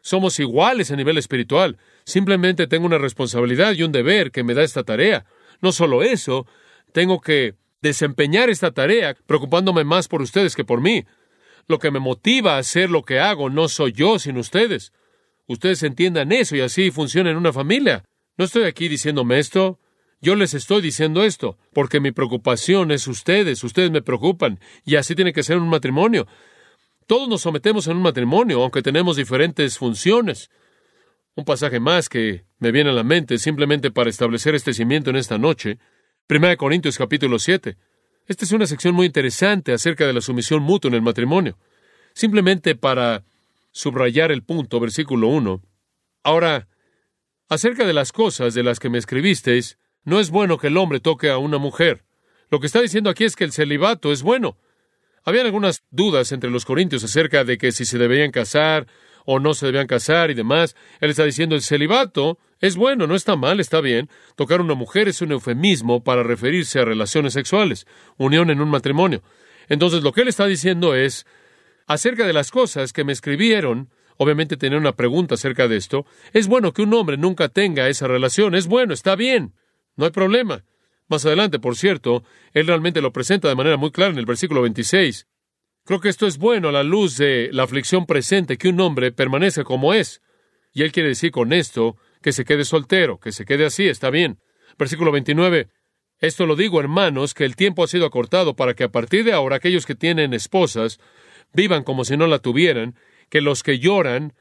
Somos 0.00 0.40
iguales 0.40 0.90
a 0.90 0.96
nivel 0.96 1.18
espiritual. 1.18 1.76
Simplemente 2.04 2.66
tengo 2.66 2.86
una 2.86 2.96
responsabilidad 2.96 3.74
y 3.74 3.82
un 3.82 3.92
deber 3.92 4.30
que 4.30 4.42
me 4.42 4.54
da 4.54 4.62
esta 4.62 4.84
tarea. 4.84 5.26
No 5.60 5.72
solo 5.72 6.02
eso, 6.02 6.46
tengo 6.94 7.20
que 7.20 7.56
desempeñar 7.82 8.48
esta 8.48 8.70
tarea 8.70 9.14
preocupándome 9.26 9.84
más 9.84 10.08
por 10.08 10.22
ustedes 10.22 10.56
que 10.56 10.64
por 10.64 10.80
mí. 10.80 11.04
Lo 11.66 11.78
que 11.78 11.90
me 11.90 12.00
motiva 12.00 12.56
a 12.56 12.58
hacer 12.58 12.90
lo 12.90 13.04
que 13.04 13.20
hago 13.20 13.50
no 13.50 13.68
soy 13.68 13.92
yo, 13.92 14.18
sino 14.18 14.40
ustedes. 14.40 14.92
Ustedes 15.46 15.82
entiendan 15.82 16.32
eso 16.32 16.56
y 16.56 16.60
así 16.60 16.90
funciona 16.90 17.30
en 17.30 17.36
una 17.36 17.52
familia. 17.52 18.04
No 18.36 18.44
estoy 18.44 18.64
aquí 18.64 18.88
diciéndome 18.88 19.38
esto. 19.38 19.78
Yo 20.20 20.34
les 20.34 20.54
estoy 20.54 20.82
diciendo 20.82 21.24
esto, 21.24 21.58
porque 21.72 21.98
mi 21.98 22.12
preocupación 22.12 22.90
es 22.90 23.06
ustedes, 23.08 23.64
ustedes 23.64 23.90
me 23.90 24.02
preocupan, 24.02 24.60
y 24.84 24.96
así 24.96 25.14
tiene 25.14 25.32
que 25.32 25.42
ser 25.42 25.56
un 25.56 25.68
matrimonio. 25.68 26.26
Todos 27.06 27.26
nos 27.26 27.40
sometemos 27.40 27.86
en 27.86 27.96
un 27.96 28.02
matrimonio, 28.02 28.62
aunque 28.62 28.82
tenemos 28.82 29.16
diferentes 29.16 29.78
funciones. 29.78 30.50
Un 31.34 31.44
pasaje 31.44 31.80
más 31.80 32.08
que 32.08 32.44
me 32.58 32.70
viene 32.70 32.90
a 32.90 32.92
la 32.92 33.02
mente 33.02 33.38
simplemente 33.38 33.90
para 33.90 34.10
establecer 34.10 34.54
este 34.54 34.74
cimiento 34.74 35.10
en 35.10 35.16
esta 35.16 35.38
noche. 35.38 35.78
1 36.28 36.56
Corintios 36.58 36.98
capítulo 36.98 37.38
7. 37.38 37.76
Esta 38.30 38.44
es 38.44 38.52
una 38.52 38.66
sección 38.68 38.94
muy 38.94 39.06
interesante 39.06 39.72
acerca 39.72 40.06
de 40.06 40.12
la 40.12 40.20
sumisión 40.20 40.62
mutua 40.62 40.88
en 40.88 40.94
el 40.94 41.02
matrimonio. 41.02 41.58
Simplemente 42.14 42.76
para 42.76 43.24
subrayar 43.72 44.30
el 44.30 44.44
punto, 44.44 44.78
versículo 44.78 45.26
1. 45.26 45.60
Ahora, 46.22 46.68
acerca 47.48 47.84
de 47.84 47.92
las 47.92 48.12
cosas 48.12 48.54
de 48.54 48.62
las 48.62 48.78
que 48.78 48.88
me 48.88 48.98
escribisteis, 48.98 49.78
no 50.04 50.20
es 50.20 50.30
bueno 50.30 50.58
que 50.58 50.68
el 50.68 50.76
hombre 50.76 51.00
toque 51.00 51.28
a 51.28 51.38
una 51.38 51.58
mujer. 51.58 52.04
Lo 52.50 52.60
que 52.60 52.68
está 52.68 52.80
diciendo 52.80 53.10
aquí 53.10 53.24
es 53.24 53.34
que 53.34 53.42
el 53.42 53.50
celibato 53.50 54.12
es 54.12 54.22
bueno. 54.22 54.56
Habían 55.24 55.46
algunas 55.46 55.82
dudas 55.90 56.30
entre 56.30 56.50
los 56.50 56.64
corintios 56.64 57.02
acerca 57.02 57.42
de 57.42 57.58
que 57.58 57.72
si 57.72 57.84
se 57.84 57.98
debían 57.98 58.30
casar 58.30 58.86
o 59.24 59.38
no 59.38 59.54
se 59.54 59.66
debían 59.66 59.86
casar 59.86 60.30
y 60.30 60.34
demás. 60.34 60.76
Él 61.00 61.10
está 61.10 61.24
diciendo 61.24 61.54
el 61.54 61.62
celibato 61.62 62.38
es 62.60 62.76
bueno, 62.76 63.06
no 63.06 63.14
está 63.14 63.36
mal, 63.36 63.58
está 63.58 63.80
bien. 63.80 64.10
Tocar 64.36 64.60
a 64.60 64.62
una 64.62 64.74
mujer 64.74 65.08
es 65.08 65.22
un 65.22 65.32
eufemismo 65.32 66.04
para 66.04 66.22
referirse 66.22 66.78
a 66.78 66.84
relaciones 66.84 67.32
sexuales, 67.32 67.86
unión 68.18 68.50
en 68.50 68.60
un 68.60 68.68
matrimonio. 68.68 69.22
Entonces 69.68 70.02
lo 70.02 70.12
que 70.12 70.22
él 70.22 70.28
está 70.28 70.46
diciendo 70.46 70.94
es, 70.94 71.26
acerca 71.86 72.26
de 72.26 72.34
las 72.34 72.50
cosas 72.50 72.92
que 72.92 73.04
me 73.04 73.12
escribieron, 73.12 73.88
obviamente 74.18 74.58
tenía 74.58 74.78
una 74.78 74.92
pregunta 74.92 75.36
acerca 75.36 75.68
de 75.68 75.76
esto, 75.76 76.04
es 76.32 76.48
bueno 76.48 76.72
que 76.72 76.82
un 76.82 76.92
hombre 76.92 77.16
nunca 77.16 77.48
tenga 77.48 77.88
esa 77.88 78.06
relación, 78.06 78.54
es 78.54 78.66
bueno, 78.66 78.92
está 78.92 79.16
bien, 79.16 79.54
no 79.96 80.04
hay 80.04 80.10
problema. 80.10 80.64
Más 81.08 81.24
adelante, 81.24 81.58
por 81.58 81.76
cierto, 81.76 82.22
él 82.52 82.66
realmente 82.66 83.00
lo 83.00 83.12
presenta 83.12 83.48
de 83.48 83.56
manera 83.56 83.76
muy 83.76 83.90
clara 83.90 84.12
en 84.12 84.18
el 84.18 84.26
versículo 84.26 84.62
26. 84.62 85.26
Creo 85.90 86.00
que 86.00 86.08
esto 86.08 86.28
es 86.28 86.38
bueno 86.38 86.68
a 86.68 86.72
la 86.72 86.84
luz 86.84 87.16
de 87.16 87.48
la 87.50 87.64
aflicción 87.64 88.06
presente, 88.06 88.58
que 88.58 88.68
un 88.68 88.78
hombre 88.80 89.10
permanece 89.10 89.64
como 89.64 89.92
es. 89.92 90.22
Y 90.72 90.82
él 90.82 90.92
quiere 90.92 91.08
decir 91.08 91.32
con 91.32 91.52
esto 91.52 91.96
que 92.22 92.30
se 92.30 92.44
quede 92.44 92.64
soltero, 92.64 93.18
que 93.18 93.32
se 93.32 93.44
quede 93.44 93.66
así, 93.66 93.88
está 93.88 94.08
bien. 94.08 94.38
Versículo 94.78 95.10
29. 95.10 95.66
Esto 96.20 96.46
lo 96.46 96.54
digo, 96.54 96.78
hermanos, 96.78 97.34
que 97.34 97.44
el 97.44 97.56
tiempo 97.56 97.82
ha 97.82 97.88
sido 97.88 98.06
acortado 98.06 98.54
para 98.54 98.74
que 98.74 98.84
a 98.84 98.92
partir 98.92 99.24
de 99.24 99.32
ahora 99.32 99.56
aquellos 99.56 99.84
que 99.84 99.96
tienen 99.96 100.32
esposas 100.32 101.00
vivan 101.54 101.82
como 101.82 102.04
si 102.04 102.16
no 102.16 102.28
la 102.28 102.38
tuvieran, 102.38 102.94
que 103.28 103.40
los 103.40 103.64
que 103.64 103.80
lloran 103.80 104.34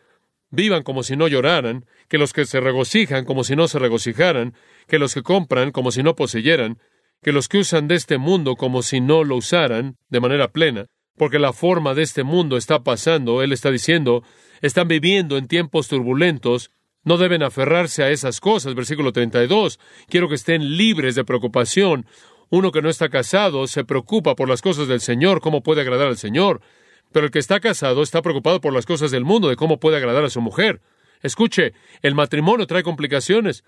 vivan 0.52 0.84
como 0.84 1.02
si 1.02 1.16
no 1.18 1.28
lloraran, 1.28 1.88
que 2.10 2.20
los 2.20 2.32
que 2.32 2.46
se 2.46 2.60
regocijan 2.60 3.26
como 3.26 3.44
si 3.44 3.56
no 3.56 3.68
se 3.68 3.80
regocijaran, 3.80 4.54
que 4.88 5.00
los 5.00 5.16
que 5.16 5.24
compran 5.24 5.72
como 5.72 5.90
si 5.90 6.04
no 6.04 6.16
poseyeran, 6.16 6.78
que 7.24 7.32
los 7.32 7.48
que 7.48 7.58
usan 7.58 7.88
de 7.88 7.96
este 7.96 8.20
mundo 8.20 8.56
como 8.56 8.84
si 8.84 9.02
no 9.02 9.24
lo 9.24 9.38
usaran 9.38 9.98
de 10.10 10.20
manera 10.20 10.52
plena, 10.52 10.86
porque 11.20 11.38
la 11.38 11.54
forma 11.54 11.94
de 11.94 12.02
este 12.02 12.24
mundo 12.24 12.58
está 12.58 12.84
pasando, 12.84 13.44
él 13.44 13.52
está 13.52 13.70
diciendo, 13.70 14.24
están 14.62 14.88
viviendo 14.88 15.38
en 15.38 15.48
tiempos 15.48 15.90
turbulentos, 15.90 16.72
no 17.04 17.18
deben 17.18 17.44
aferrarse 17.44 18.04
a 18.04 18.10
esas 18.10 18.40
cosas. 18.40 18.74
Versículo 18.74 19.12
32. 19.12 19.80
Quiero 20.08 20.30
que 20.30 20.36
estén 20.36 20.78
libres 20.78 21.16
de 21.16 21.26
preocupación. 21.26 22.06
Uno 22.50 22.72
que 22.72 22.82
no 22.82 22.90
está 22.90 23.10
casado 23.10 23.68
se 23.68 23.84
preocupa 23.84 24.36
por 24.36 24.50
las 24.50 24.62
cosas 24.62 24.88
del 24.88 25.02
Señor, 25.02 25.42
cómo 25.42 25.62
puede 25.62 25.82
agradar 25.82 26.08
al 26.08 26.18
Señor. 26.18 26.62
Pero 27.12 27.26
el 27.26 27.32
que 27.32 27.40
está 27.40 27.60
casado 27.60 28.02
está 28.02 28.22
preocupado 28.22 28.62
por 28.62 28.74
las 28.74 28.86
cosas 28.86 29.12
del 29.12 29.26
mundo, 29.26 29.50
de 29.50 29.56
cómo 29.56 29.80
puede 29.80 29.98
agradar 29.98 30.24
a 30.24 30.30
su 30.30 30.42
mujer. 30.42 30.82
Escuche, 31.22 31.74
el 32.02 32.16
matrimonio 32.16 32.66
trae 32.66 32.84
complicaciones. 32.84 33.66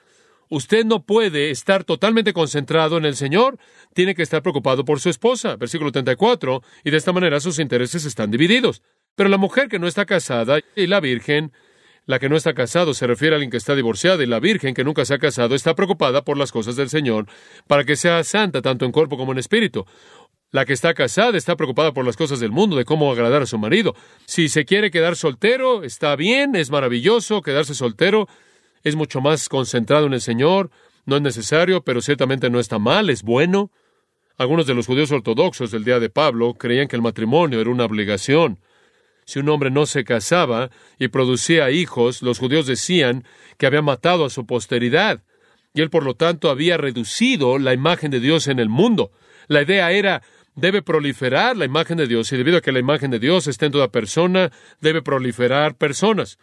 Usted 0.51 0.83
no 0.83 1.05
puede 1.05 1.49
estar 1.49 1.85
totalmente 1.85 2.33
concentrado 2.33 2.97
en 2.97 3.05
el 3.05 3.15
Señor, 3.15 3.57
tiene 3.93 4.15
que 4.15 4.21
estar 4.21 4.41
preocupado 4.41 4.83
por 4.83 4.99
su 4.99 5.07
esposa. 5.07 5.55
Versículo 5.55 5.93
34, 5.93 6.61
y 6.83 6.91
de 6.91 6.97
esta 6.97 7.13
manera 7.13 7.39
sus 7.39 7.57
intereses 7.57 8.03
están 8.03 8.31
divididos. 8.31 8.81
Pero 9.15 9.29
la 9.29 9.37
mujer 9.37 9.69
que 9.69 9.79
no 9.79 9.87
está 9.87 10.05
casada 10.05 10.59
y 10.75 10.87
la 10.87 10.99
virgen 10.99 11.53
la 12.05 12.19
que 12.19 12.27
no 12.27 12.35
está 12.35 12.53
casado 12.53 12.93
se 12.93 13.07
refiere 13.07 13.33
a 13.33 13.37
alguien 13.37 13.49
que 13.49 13.55
está 13.55 13.75
divorciada 13.75 14.21
y 14.23 14.25
la 14.25 14.41
virgen 14.41 14.73
que 14.73 14.83
nunca 14.83 15.05
se 15.05 15.13
ha 15.13 15.19
casado 15.19 15.55
está 15.55 15.73
preocupada 15.73 16.25
por 16.25 16.37
las 16.37 16.51
cosas 16.51 16.75
del 16.75 16.89
Señor 16.89 17.27
para 17.67 17.85
que 17.85 17.95
sea 17.95 18.21
santa 18.25 18.61
tanto 18.61 18.83
en 18.83 18.91
cuerpo 18.91 19.15
como 19.15 19.31
en 19.31 19.37
espíritu. 19.37 19.85
La 20.51 20.65
que 20.65 20.73
está 20.73 20.93
casada 20.93 21.37
está 21.37 21.55
preocupada 21.55 21.93
por 21.93 22.05
las 22.05 22.17
cosas 22.17 22.41
del 22.41 22.51
mundo, 22.51 22.75
de 22.75 22.83
cómo 22.83 23.09
agradar 23.09 23.43
a 23.43 23.45
su 23.45 23.57
marido. 23.57 23.95
Si 24.25 24.49
se 24.49 24.65
quiere 24.65 24.91
quedar 24.91 25.15
soltero, 25.15 25.83
está 25.83 26.17
bien, 26.17 26.57
es 26.57 26.71
maravilloso 26.71 27.41
quedarse 27.41 27.73
soltero, 27.73 28.27
es 28.83 28.95
mucho 28.95 29.21
más 29.21 29.49
concentrado 29.49 30.07
en 30.07 30.13
el 30.13 30.21
Señor, 30.21 30.69
no 31.05 31.15
es 31.15 31.21
necesario, 31.21 31.83
pero 31.83 32.01
ciertamente 32.01 32.49
no 32.49 32.59
está 32.59 32.79
mal, 32.79 33.09
es 33.09 33.23
bueno. 33.23 33.71
Algunos 34.37 34.65
de 34.65 34.73
los 34.73 34.87
judíos 34.87 35.11
ortodoxos 35.11 35.71
del 35.71 35.83
día 35.83 35.99
de 35.99 36.09
Pablo 36.09 36.53
creían 36.53 36.87
que 36.87 36.95
el 36.95 37.01
matrimonio 37.01 37.59
era 37.59 37.69
una 37.69 37.85
obligación. 37.85 38.59
Si 39.25 39.39
un 39.39 39.49
hombre 39.49 39.71
no 39.71 39.85
se 39.85 40.03
casaba 40.03 40.71
y 40.99 41.07
producía 41.07 41.71
hijos, 41.71 42.21
los 42.21 42.39
judíos 42.39 42.65
decían 42.65 43.23
que 43.57 43.65
había 43.65 43.81
matado 43.81 44.25
a 44.25 44.29
su 44.29 44.45
posteridad, 44.45 45.23
y 45.73 45.81
él 45.81 45.89
por 45.89 46.03
lo 46.03 46.15
tanto 46.15 46.49
había 46.49 46.77
reducido 46.77 47.57
la 47.57 47.73
imagen 47.73 48.11
de 48.11 48.19
Dios 48.19 48.47
en 48.47 48.59
el 48.59 48.69
mundo. 48.69 49.11
La 49.47 49.61
idea 49.61 49.91
era 49.91 50.21
debe 50.55 50.81
proliferar 50.81 51.55
la 51.55 51.65
imagen 51.65 51.97
de 51.97 52.07
Dios, 52.07 52.31
y 52.31 52.37
debido 52.37 52.57
a 52.57 52.61
que 52.61 52.71
la 52.71 52.79
imagen 52.79 53.11
de 53.11 53.19
Dios 53.19 53.47
está 53.47 53.67
en 53.67 53.71
toda 53.71 53.89
persona, 53.89 54.51
debe 54.81 55.01
proliferar 55.01 55.75
personas. 55.75 56.37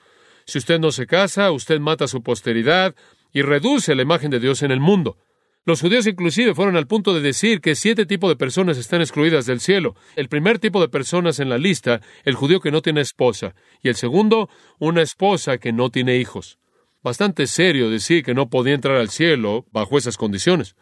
Si 0.49 0.57
usted 0.57 0.81
no 0.81 0.93
se 0.93 1.07
casa, 1.07 1.53
usted 1.53 1.79
mata 1.79 2.09
su 2.09 2.23
posteridad 2.23 2.95
y 3.35 3.43
reduce 3.43 3.95
la 3.95 4.01
imagen 4.01 4.31
de 4.31 4.41
Dios 4.41 4.63
en 4.63 4.71
el 4.71 4.81
mundo. 4.81 5.19
Los 5.67 5.83
judíos 5.83 6.07
inclusive 6.07 6.55
fueron 6.55 6.75
al 6.75 6.87
punto 6.87 7.13
de 7.13 7.21
decir 7.21 7.61
que 7.61 7.75
siete 7.75 8.07
tipos 8.07 8.31
de 8.31 8.37
personas 8.37 8.79
están 8.79 9.03
excluidas 9.03 9.45
del 9.45 9.61
cielo. 9.61 9.95
El 10.17 10.31
primer 10.31 10.59
tipo 10.59 10.81
de 10.81 10.89
personas 10.89 11.39
en 11.39 11.51
la 11.51 11.59
lista, 11.59 12.01
el 12.25 12.35
judío 12.35 12.61
que 12.61 12.71
no 12.71 12.81
tiene 12.81 13.03
esposa, 13.03 13.55
y 13.83 13.91
el 13.91 13.97
segundo, 13.97 14.49
una 14.79 15.03
esposa 15.03 15.59
que 15.59 15.75
no 15.75 15.91
tiene 15.91 16.17
hijos. 16.17 16.59
Bastante 17.03 17.47
serio 17.47 17.91
decir 17.91 18.25
que 18.25 18.33
no 18.33 18.49
podía 18.49 18.73
entrar 18.73 18.97
al 18.97 19.11
cielo 19.11 19.67
bajo 19.71 19.99
esas 19.99 20.17
condiciones. 20.17 20.77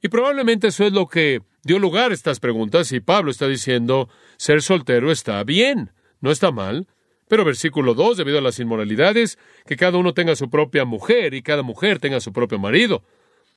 Y 0.00 0.08
probablemente 0.08 0.68
eso 0.68 0.86
es 0.86 0.94
lo 0.94 1.06
que 1.06 1.42
dio 1.64 1.78
lugar 1.78 2.12
a 2.12 2.14
estas 2.14 2.40
preguntas, 2.40 2.92
y 2.92 3.00
Pablo 3.00 3.30
está 3.30 3.46
diciendo, 3.46 4.08
ser 4.38 4.62
soltero 4.62 5.12
está 5.12 5.44
bien, 5.44 5.92
no 6.22 6.30
está 6.30 6.50
mal, 6.50 6.86
pero 7.30 7.44
versículo 7.44 7.94
2, 7.94 8.16
debido 8.16 8.38
a 8.38 8.42
las 8.42 8.58
inmoralidades, 8.58 9.38
que 9.64 9.76
cada 9.76 9.96
uno 9.96 10.14
tenga 10.14 10.34
su 10.34 10.50
propia 10.50 10.84
mujer 10.84 11.32
y 11.32 11.42
cada 11.42 11.62
mujer 11.62 12.00
tenga 12.00 12.18
su 12.18 12.32
propio 12.32 12.58
marido. 12.58 13.04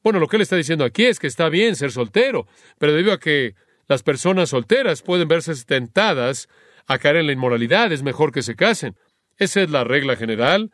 Bueno, 0.03 0.19
lo 0.19 0.27
que 0.27 0.35
él 0.35 0.43
está 0.43 0.55
diciendo 0.55 0.85
aquí 0.85 1.05
es 1.05 1.17
que 1.17 1.25
está 1.25 1.49
bien 1.49 1.75
ser 1.75 1.91
soltero, 1.91 2.45
pero 2.77 2.93
debido 2.93 3.11
a 3.11 3.19
que 3.19 3.55
las 3.87 4.03
personas 4.03 4.49
solteras 4.49 5.01
pueden 5.01 5.27
verse 5.27 5.53
tentadas 5.65 6.49
a 6.85 6.99
caer 6.99 7.15
en 7.15 7.25
la 7.25 7.33
inmoralidad, 7.33 7.91
es 7.91 8.03
mejor 8.03 8.31
que 8.31 8.43
se 8.43 8.55
casen. 8.55 8.95
Esa 9.39 9.63
es 9.63 9.71
la 9.71 9.83
regla 9.83 10.15
general, 10.17 10.69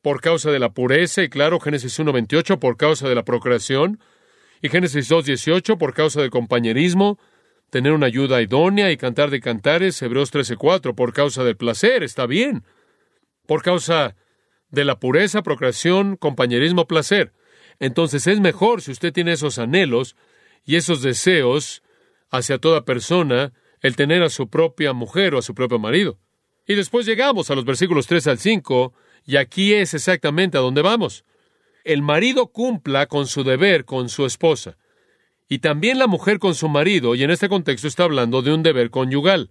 por 0.00 0.20
causa 0.20 0.52
de 0.52 0.60
la 0.60 0.70
pureza, 0.70 1.24
y 1.24 1.28
claro, 1.28 1.58
Génesis 1.58 1.98
1.28, 1.98 2.60
por 2.60 2.76
causa 2.76 3.08
de 3.08 3.16
la 3.16 3.24
procreación, 3.24 3.98
y 4.62 4.68
Génesis 4.68 5.10
2.18, 5.10 5.78
por 5.78 5.94
causa 5.94 6.20
del 6.20 6.30
compañerismo, 6.30 7.18
tener 7.70 7.92
una 7.92 8.06
ayuda 8.06 8.42
idónea 8.42 8.90
y 8.90 8.96
cantar 8.96 9.30
de 9.30 9.40
cantares, 9.40 10.00
Hebreos 10.00 10.32
13.4, 10.32 10.94
por 10.94 11.12
causa 11.12 11.44
del 11.44 11.56
placer, 11.56 12.02
está 12.02 12.26
bien. 12.26 12.64
Por 13.46 13.62
causa 13.62 14.16
de 14.70 14.84
la 14.84 14.98
pureza, 14.98 15.42
procreación, 15.42 16.16
compañerismo, 16.16 16.86
placer 16.86 17.32
entonces 17.78 18.26
es 18.26 18.40
mejor 18.40 18.82
si 18.82 18.90
usted 18.90 19.12
tiene 19.12 19.32
esos 19.32 19.58
anhelos 19.58 20.16
y 20.64 20.76
esos 20.76 21.02
deseos 21.02 21.82
hacia 22.30 22.58
toda 22.58 22.84
persona, 22.84 23.52
el 23.80 23.94
tener 23.94 24.22
a 24.22 24.30
su 24.30 24.48
propia 24.48 24.92
mujer 24.92 25.34
o 25.34 25.38
a 25.38 25.42
su 25.42 25.54
propio 25.54 25.78
marido. 25.78 26.18
Y 26.66 26.74
después 26.74 27.06
llegamos 27.06 27.50
a 27.50 27.54
los 27.54 27.64
versículos 27.64 28.06
3 28.06 28.26
al 28.26 28.38
5, 28.38 28.92
Y 29.24 29.36
aquí 29.36 29.74
es 29.74 29.94
exactamente 29.94 30.58
a 30.58 30.60
donde 30.60 30.82
vamos. 30.82 31.24
El 31.84 32.02
marido 32.02 32.48
cumpla 32.48 33.06
con 33.06 33.26
su 33.26 33.44
deber 33.44 33.84
con 33.84 34.08
su 34.08 34.26
esposa. 34.26 34.76
Y 35.48 35.58
también 35.60 35.98
la 35.98 36.06
mujer 36.06 36.38
con 36.38 36.54
su 36.54 36.68
marido, 36.68 37.14
y 37.14 37.22
en 37.22 37.30
este 37.30 37.48
contexto 37.48 37.86
está 37.86 38.04
hablando 38.04 38.42
de 38.42 38.52
un 38.52 38.62
deber 38.62 38.90
conyugal. 38.90 39.50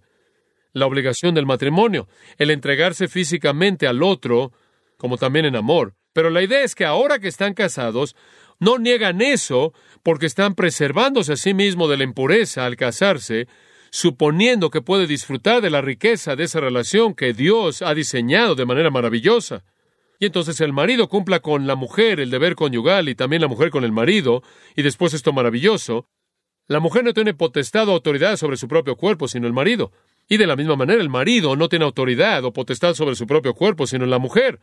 La 0.72 0.86
obligación 0.86 1.34
del 1.34 1.46
matrimonio, 1.46 2.06
el 2.36 2.50
entregarse 2.50 3.08
físicamente 3.08 3.86
al 3.86 4.02
otro, 4.02 4.52
como 4.98 5.16
también 5.16 5.46
en 5.46 5.56
amor. 5.56 5.94
Pero 6.12 6.30
la 6.30 6.42
idea 6.42 6.62
es 6.62 6.74
que 6.74 6.84
ahora 6.84 7.18
que 7.18 7.28
están 7.28 7.54
casados, 7.54 8.14
no 8.58 8.78
niegan 8.78 9.22
eso 9.22 9.72
porque 10.02 10.26
están 10.26 10.54
preservándose 10.54 11.32
a 11.32 11.36
sí 11.36 11.54
mismos 11.54 11.88
de 11.88 11.96
la 11.96 12.04
impureza 12.04 12.66
al 12.66 12.76
casarse, 12.76 13.48
suponiendo 13.90 14.70
que 14.70 14.82
puede 14.82 15.06
disfrutar 15.06 15.62
de 15.62 15.70
la 15.70 15.80
riqueza 15.80 16.36
de 16.36 16.44
esa 16.44 16.60
relación 16.60 17.14
que 17.14 17.32
Dios 17.32 17.82
ha 17.82 17.94
diseñado 17.94 18.54
de 18.54 18.66
manera 18.66 18.90
maravillosa. 18.90 19.64
Y 20.18 20.26
entonces 20.26 20.60
el 20.60 20.72
marido 20.72 21.08
cumpla 21.08 21.40
con 21.40 21.66
la 21.66 21.74
mujer 21.74 22.20
el 22.20 22.30
deber 22.30 22.54
conyugal 22.54 23.08
y 23.08 23.14
también 23.14 23.42
la 23.42 23.48
mujer 23.48 23.70
con 23.70 23.84
el 23.84 23.92
marido, 23.92 24.42
y 24.74 24.82
después 24.82 25.14
esto 25.14 25.32
maravilloso. 25.32 26.08
La 26.68 26.80
mujer 26.80 27.04
no 27.04 27.12
tiene 27.12 27.34
potestad 27.34 27.88
o 27.88 27.92
autoridad 27.92 28.36
sobre 28.36 28.56
su 28.56 28.66
propio 28.66 28.96
cuerpo, 28.96 29.28
sino 29.28 29.46
el 29.46 29.52
marido. 29.52 29.92
Y 30.28 30.38
de 30.38 30.46
la 30.46 30.56
misma 30.56 30.74
manera 30.74 31.00
el 31.00 31.08
marido 31.08 31.54
no 31.54 31.68
tiene 31.68 31.84
autoridad 31.84 32.44
o 32.44 32.52
potestad 32.52 32.94
sobre 32.94 33.14
su 33.14 33.26
propio 33.26 33.54
cuerpo, 33.54 33.86
sino 33.86 34.04
la 34.06 34.18
mujer. 34.18 34.58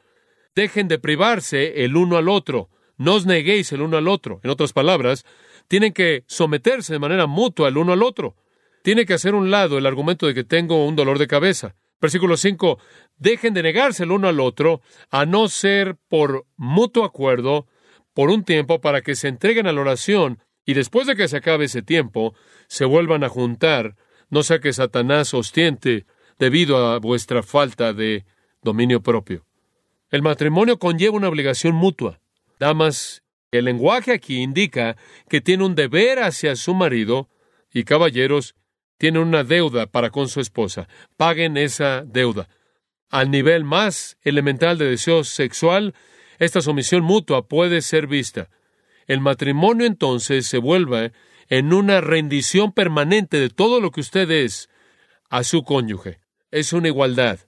Dejen 0.55 0.87
de 0.87 0.99
privarse 0.99 1.85
el 1.85 1.95
uno 1.95 2.17
al 2.17 2.27
otro. 2.27 2.69
No 2.97 3.15
os 3.15 3.25
neguéis 3.25 3.71
el 3.71 3.81
uno 3.81 3.97
al 3.97 4.07
otro. 4.07 4.41
En 4.43 4.49
otras 4.49 4.73
palabras, 4.73 5.25
tienen 5.67 5.93
que 5.93 6.25
someterse 6.27 6.93
de 6.93 6.99
manera 6.99 7.25
mutua 7.25 7.69
el 7.69 7.77
uno 7.77 7.93
al 7.93 8.03
otro. 8.03 8.35
Tiene 8.83 9.05
que 9.05 9.13
hacer 9.13 9.33
un 9.33 9.49
lado 9.49 9.77
el 9.77 9.85
argumento 9.85 10.27
de 10.27 10.33
que 10.33 10.43
tengo 10.43 10.85
un 10.85 10.95
dolor 10.95 11.17
de 11.17 11.27
cabeza. 11.27 11.75
Versículo 12.03 12.35
5. 12.35 12.79
Dejen 13.17 13.53
de 13.53 13.63
negarse 13.63 14.03
el 14.03 14.11
uno 14.11 14.27
al 14.27 14.41
otro, 14.41 14.81
a 15.09 15.25
no 15.25 15.47
ser 15.47 15.95
por 16.09 16.45
mutuo 16.57 17.05
acuerdo, 17.05 17.65
por 18.13 18.29
un 18.29 18.43
tiempo, 18.43 18.81
para 18.81 19.01
que 19.01 19.15
se 19.15 19.29
entreguen 19.29 19.67
a 19.67 19.71
la 19.71 19.79
oración 19.79 20.43
y 20.65 20.73
después 20.73 21.07
de 21.07 21.15
que 21.15 21.29
se 21.29 21.37
acabe 21.37 21.63
ese 21.63 21.81
tiempo, 21.81 22.35
se 22.67 22.83
vuelvan 22.83 23.23
a 23.23 23.29
juntar, 23.29 23.95
no 24.29 24.43
sea 24.43 24.59
que 24.59 24.73
Satanás 24.73 25.33
ostiente 25.33 26.05
debido 26.37 26.87
a 26.87 26.99
vuestra 26.99 27.41
falta 27.41 27.93
de 27.93 28.25
dominio 28.61 29.01
propio. 29.01 29.45
El 30.09 30.23
matrimonio 30.23 30.79
conlleva 30.79 31.15
una 31.15 31.29
obligación 31.29 31.73
mutua. 31.73 32.19
Damas, 32.59 33.23
el 33.49 33.63
lenguaje 33.63 34.11
aquí 34.11 34.41
indica 34.41 34.97
que 35.29 35.39
tiene 35.39 35.63
un 35.63 35.75
deber 35.75 36.19
hacia 36.19 36.57
su 36.57 36.73
marido 36.73 37.29
y 37.73 37.85
caballeros, 37.85 38.55
tienen 38.97 39.21
una 39.21 39.43
deuda 39.43 39.87
para 39.87 40.09
con 40.09 40.27
su 40.27 40.39
esposa. 40.39 40.87
Paguen 41.17 41.57
esa 41.57 42.03
deuda. 42.05 42.47
Al 43.09 43.29
nivel 43.31 43.63
más 43.63 44.17
elemental 44.23 44.77
de 44.77 44.89
deseo 44.89 45.23
sexual, 45.23 45.93
esta 46.39 46.61
sumisión 46.61 47.03
mutua 47.03 47.47
puede 47.47 47.81
ser 47.81 48.07
vista. 48.07 48.49
El 49.07 49.19
matrimonio 49.19 49.85
entonces 49.85 50.47
se 50.47 50.57
vuelve 50.57 51.11
en 51.49 51.73
una 51.73 52.01
rendición 52.01 52.71
permanente 52.71 53.39
de 53.39 53.49
todo 53.49 53.81
lo 53.81 53.91
que 53.91 54.01
usted 54.01 54.29
es 54.31 54.69
a 55.29 55.43
su 55.43 55.63
cónyuge. 55.63 56.19
Es 56.51 56.73
una 56.73 56.87
igualdad. 56.87 57.39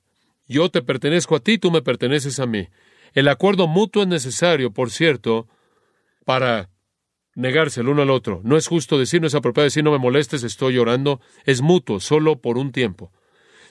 Yo 0.48 0.70
te 0.70 0.82
pertenezco 0.82 1.36
a 1.36 1.40
ti, 1.40 1.58
tú 1.58 1.72
me 1.72 1.82
perteneces 1.82 2.40
a 2.40 2.46
mí. 2.46 2.68
El 3.14 3.28
acuerdo 3.28 3.68
mutuo 3.68 4.04
es 4.04 4.08
necesario, 4.08 4.72
por 4.72 4.92
cierto, 4.92 5.48
para 6.26 6.70
negarse 7.36 7.82
el 7.82 7.90
uno 7.90 8.02
al 8.02 8.10
otro. 8.10 8.42
No 8.44 8.58
es 8.58 8.68
justo 8.68 8.98
decir, 8.98 9.22
no 9.22 9.28
es 9.28 9.36
apropiado 9.36 9.66
decir, 9.66 9.84
no 9.84 9.92
me 9.92 10.00
molestes, 10.00 10.44
estoy 10.44 10.74
llorando. 10.74 11.22
Es 11.46 11.62
mutuo, 11.62 12.00
solo 12.00 12.42
por 12.42 12.58
un 12.58 12.72
tiempo. 12.72 13.12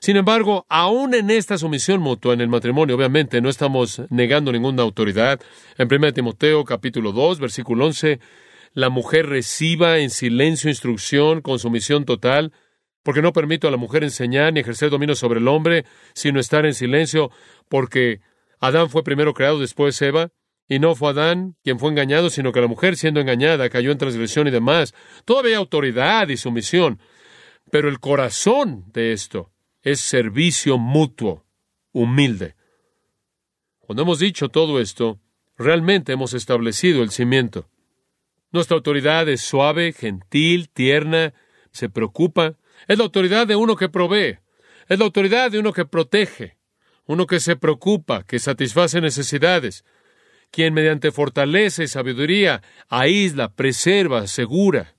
Sin 0.01 0.17
embargo, 0.17 0.67
aún 0.69 1.15
en 1.15 1.31
esta 1.31 1.57
sumisión 1.57 2.03
mutua 2.03 2.35
en 2.35 2.43
el 2.43 2.49
matrimonio, 2.49 2.95
obviamente, 2.95 3.41
no 3.41 3.49
estamos 3.49 4.03
negando 4.11 4.53
ninguna 4.53 4.83
autoridad. 4.83 5.41
En 5.79 5.89
1 5.91 6.13
Timoteo 6.13 6.63
capítulo 6.65 7.13
2, 7.13 7.41
versículo 7.41 7.87
11, 7.87 8.21
la 8.75 8.91
mujer 8.91 9.27
reciba 9.27 9.99
en 9.99 10.11
silencio 10.11 10.69
instrucción 10.69 11.41
con 11.41 11.59
sumisión 11.59 12.05
total, 12.05 12.53
porque 13.03 13.23
no 13.23 13.33
permito 13.33 13.67
a 13.67 13.71
la 13.71 13.79
mujer 13.79 14.05
enseñar 14.05 14.53
ni 14.53 14.61
ejercer 14.61 14.91
dominio 14.91 15.15
sobre 15.15 15.41
el 15.41 15.49
hombre, 15.49 15.87
sino 16.13 16.39
estar 16.39 16.67
en 16.67 16.75
silencio, 16.75 17.31
porque 17.71 18.21
Adán 18.61 18.91
fue 18.91 19.05
primero 19.05 19.33
creado, 19.33 19.59
después 19.59 20.01
Eva. 20.03 20.31
Y 20.69 20.79
no 20.79 20.95
fue 20.95 21.11
Adán 21.11 21.57
quien 21.63 21.79
fue 21.79 21.91
engañado, 21.91 22.31
sino 22.31 22.53
que 22.53 22.61
la 22.61 22.67
mujer, 22.67 22.97
siendo 22.97 23.21
engañada, 23.21 23.69
cayó 23.69 23.93
en 23.93 23.99
transgresión 23.99 24.49
y 24.49 24.51
demás. 24.51 24.95
Todavía 25.25 25.59
autoridad 25.59 26.29
y 26.29 26.37
sumisión. 26.37 27.01
Pero 27.71 27.89
el 27.89 28.01
corazón 28.01 28.85
de 28.93 29.13
esto 29.13 29.51
es 29.83 30.01
servicio 30.01 30.79
mutuo, 30.79 31.45
humilde. 31.93 32.55
Cuando 33.81 34.03
hemos 34.03 34.19
dicho 34.19 34.49
todo 34.49 34.81
esto, 34.81 35.21
realmente 35.59 36.13
hemos 36.13 36.33
establecido 36.33 37.03
el 37.03 37.11
cimiento. 37.11 37.69
Nuestra 38.51 38.77
autoridad 38.77 39.29
es 39.29 39.43
suave, 39.43 39.93
gentil, 39.93 40.71
tierna, 40.71 41.35
se 41.71 41.91
preocupa. 41.91 42.57
Es 42.89 42.97
la 42.97 43.05
autoridad 43.05 43.47
de 43.47 43.57
uno 43.57 43.77
que 43.77 43.89
provee. 43.89 44.39
Es 44.89 44.99
la 44.99 45.05
autoridad 45.05 45.51
de 45.51 45.59
uno 45.59 45.73
que 45.73 45.85
protege, 45.85 46.57
uno 47.07 47.27
que 47.27 47.41
se 47.41 47.57
preocupa, 47.57 48.23
que 48.25 48.39
satisface 48.39 49.01
necesidades, 49.01 49.85
quien 50.55 50.73
mediante 50.73 51.11
fortaleza 51.11 51.83
y 51.83 51.89
sabiduría 51.89 52.63
aísla, 52.89 53.53
preserva, 53.53 54.21
asegura. 54.21 54.95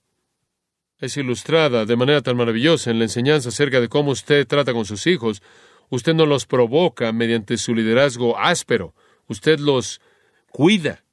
Es 0.98 1.16
ilustrada 1.16 1.86
de 1.86 1.96
manera 1.96 2.20
tan 2.20 2.36
maravillosa 2.36 2.90
en 2.90 2.98
la 2.98 3.06
enseñanza 3.06 3.48
acerca 3.48 3.80
de 3.80 3.88
cómo 3.88 4.10
usted 4.10 4.46
trata 4.46 4.74
con 4.74 4.84
sus 4.84 5.06
hijos. 5.06 5.42
Usted 5.88 6.12
no 6.12 6.26
los 6.26 6.44
provoca 6.44 7.10
mediante 7.12 7.56
su 7.56 7.74
liderazgo 7.74 8.38
áspero, 8.38 8.94
usted 9.28 9.58
los 9.58 10.02
cuida. 10.50 11.04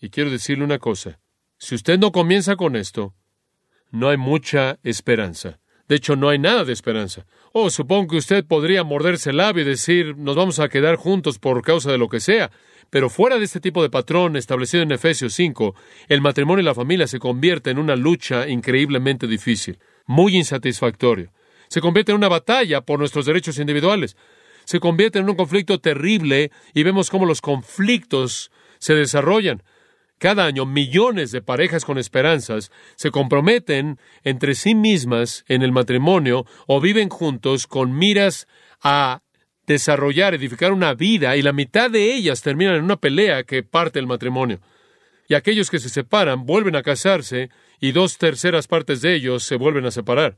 Y 0.00 0.10
quiero 0.10 0.30
decirle 0.30 0.64
una 0.64 0.80
cosa, 0.80 1.20
si 1.56 1.76
usted 1.76 1.96
no 1.96 2.10
comienza 2.10 2.56
con 2.56 2.74
esto, 2.74 3.14
no 3.92 4.08
hay 4.08 4.16
mucha 4.16 4.80
esperanza. 4.82 5.60
De 5.86 5.94
hecho, 5.94 6.16
no 6.16 6.28
hay 6.28 6.40
nada 6.40 6.64
de 6.64 6.72
esperanza. 6.72 7.24
Oh, 7.52 7.70
supongo 7.70 8.08
que 8.08 8.16
usted 8.16 8.44
podría 8.44 8.82
morderse 8.82 9.30
el 9.30 9.36
labio 9.36 9.62
y 9.62 9.66
decir, 9.66 10.16
nos 10.16 10.34
vamos 10.34 10.58
a 10.58 10.68
quedar 10.68 10.96
juntos 10.96 11.38
por 11.38 11.62
causa 11.62 11.92
de 11.92 11.98
lo 11.98 12.08
que 12.08 12.18
sea. 12.18 12.50
Pero 12.90 13.10
fuera 13.10 13.38
de 13.38 13.44
este 13.44 13.60
tipo 13.60 13.82
de 13.82 13.90
patrón 13.90 14.36
establecido 14.36 14.82
en 14.82 14.92
Efesios 14.92 15.34
5, 15.34 15.74
el 16.08 16.20
matrimonio 16.20 16.62
y 16.62 16.64
la 16.64 16.74
familia 16.74 17.06
se 17.06 17.18
convierte 17.18 17.70
en 17.70 17.78
una 17.78 17.96
lucha 17.96 18.48
increíblemente 18.48 19.26
difícil, 19.26 19.78
muy 20.06 20.36
insatisfactorio. 20.36 21.32
Se 21.68 21.80
convierte 21.80 22.12
en 22.12 22.18
una 22.18 22.28
batalla 22.28 22.80
por 22.82 22.98
nuestros 22.98 23.26
derechos 23.26 23.58
individuales. 23.58 24.16
Se 24.64 24.80
convierte 24.80 25.18
en 25.18 25.28
un 25.28 25.36
conflicto 25.36 25.80
terrible 25.80 26.50
y 26.74 26.82
vemos 26.82 27.10
cómo 27.10 27.26
los 27.26 27.40
conflictos 27.40 28.50
se 28.78 28.94
desarrollan. 28.94 29.62
Cada 30.18 30.46
año 30.46 30.64
millones 30.64 31.30
de 31.30 31.42
parejas 31.42 31.84
con 31.84 31.98
esperanzas 31.98 32.70
se 32.94 33.10
comprometen 33.10 33.98
entre 34.24 34.54
sí 34.54 34.74
mismas 34.74 35.44
en 35.46 35.62
el 35.62 35.72
matrimonio 35.72 36.46
o 36.66 36.80
viven 36.80 37.10
juntos 37.10 37.66
con 37.66 37.96
miras 37.98 38.46
a 38.82 39.20
desarrollar, 39.66 40.34
edificar 40.34 40.72
una 40.72 40.94
vida 40.94 41.36
y 41.36 41.42
la 41.42 41.52
mitad 41.52 41.90
de 41.90 42.14
ellas 42.14 42.42
terminan 42.42 42.76
en 42.76 42.84
una 42.84 42.96
pelea 42.96 43.44
que 43.44 43.62
parte 43.62 43.98
el 43.98 44.06
matrimonio. 44.06 44.60
Y 45.28 45.34
aquellos 45.34 45.70
que 45.70 45.80
se 45.80 45.88
separan 45.88 46.46
vuelven 46.46 46.76
a 46.76 46.82
casarse 46.82 47.50
y 47.80 47.92
dos 47.92 48.16
terceras 48.18 48.68
partes 48.68 49.02
de 49.02 49.14
ellos 49.14 49.42
se 49.42 49.56
vuelven 49.56 49.84
a 49.84 49.90
separar. 49.90 50.36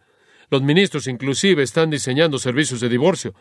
Los 0.50 0.62
ministros 0.62 1.06
inclusive 1.06 1.62
están 1.62 1.90
diseñando 1.90 2.38
servicios 2.38 2.80
de 2.80 2.88
divorcio. 2.88 3.34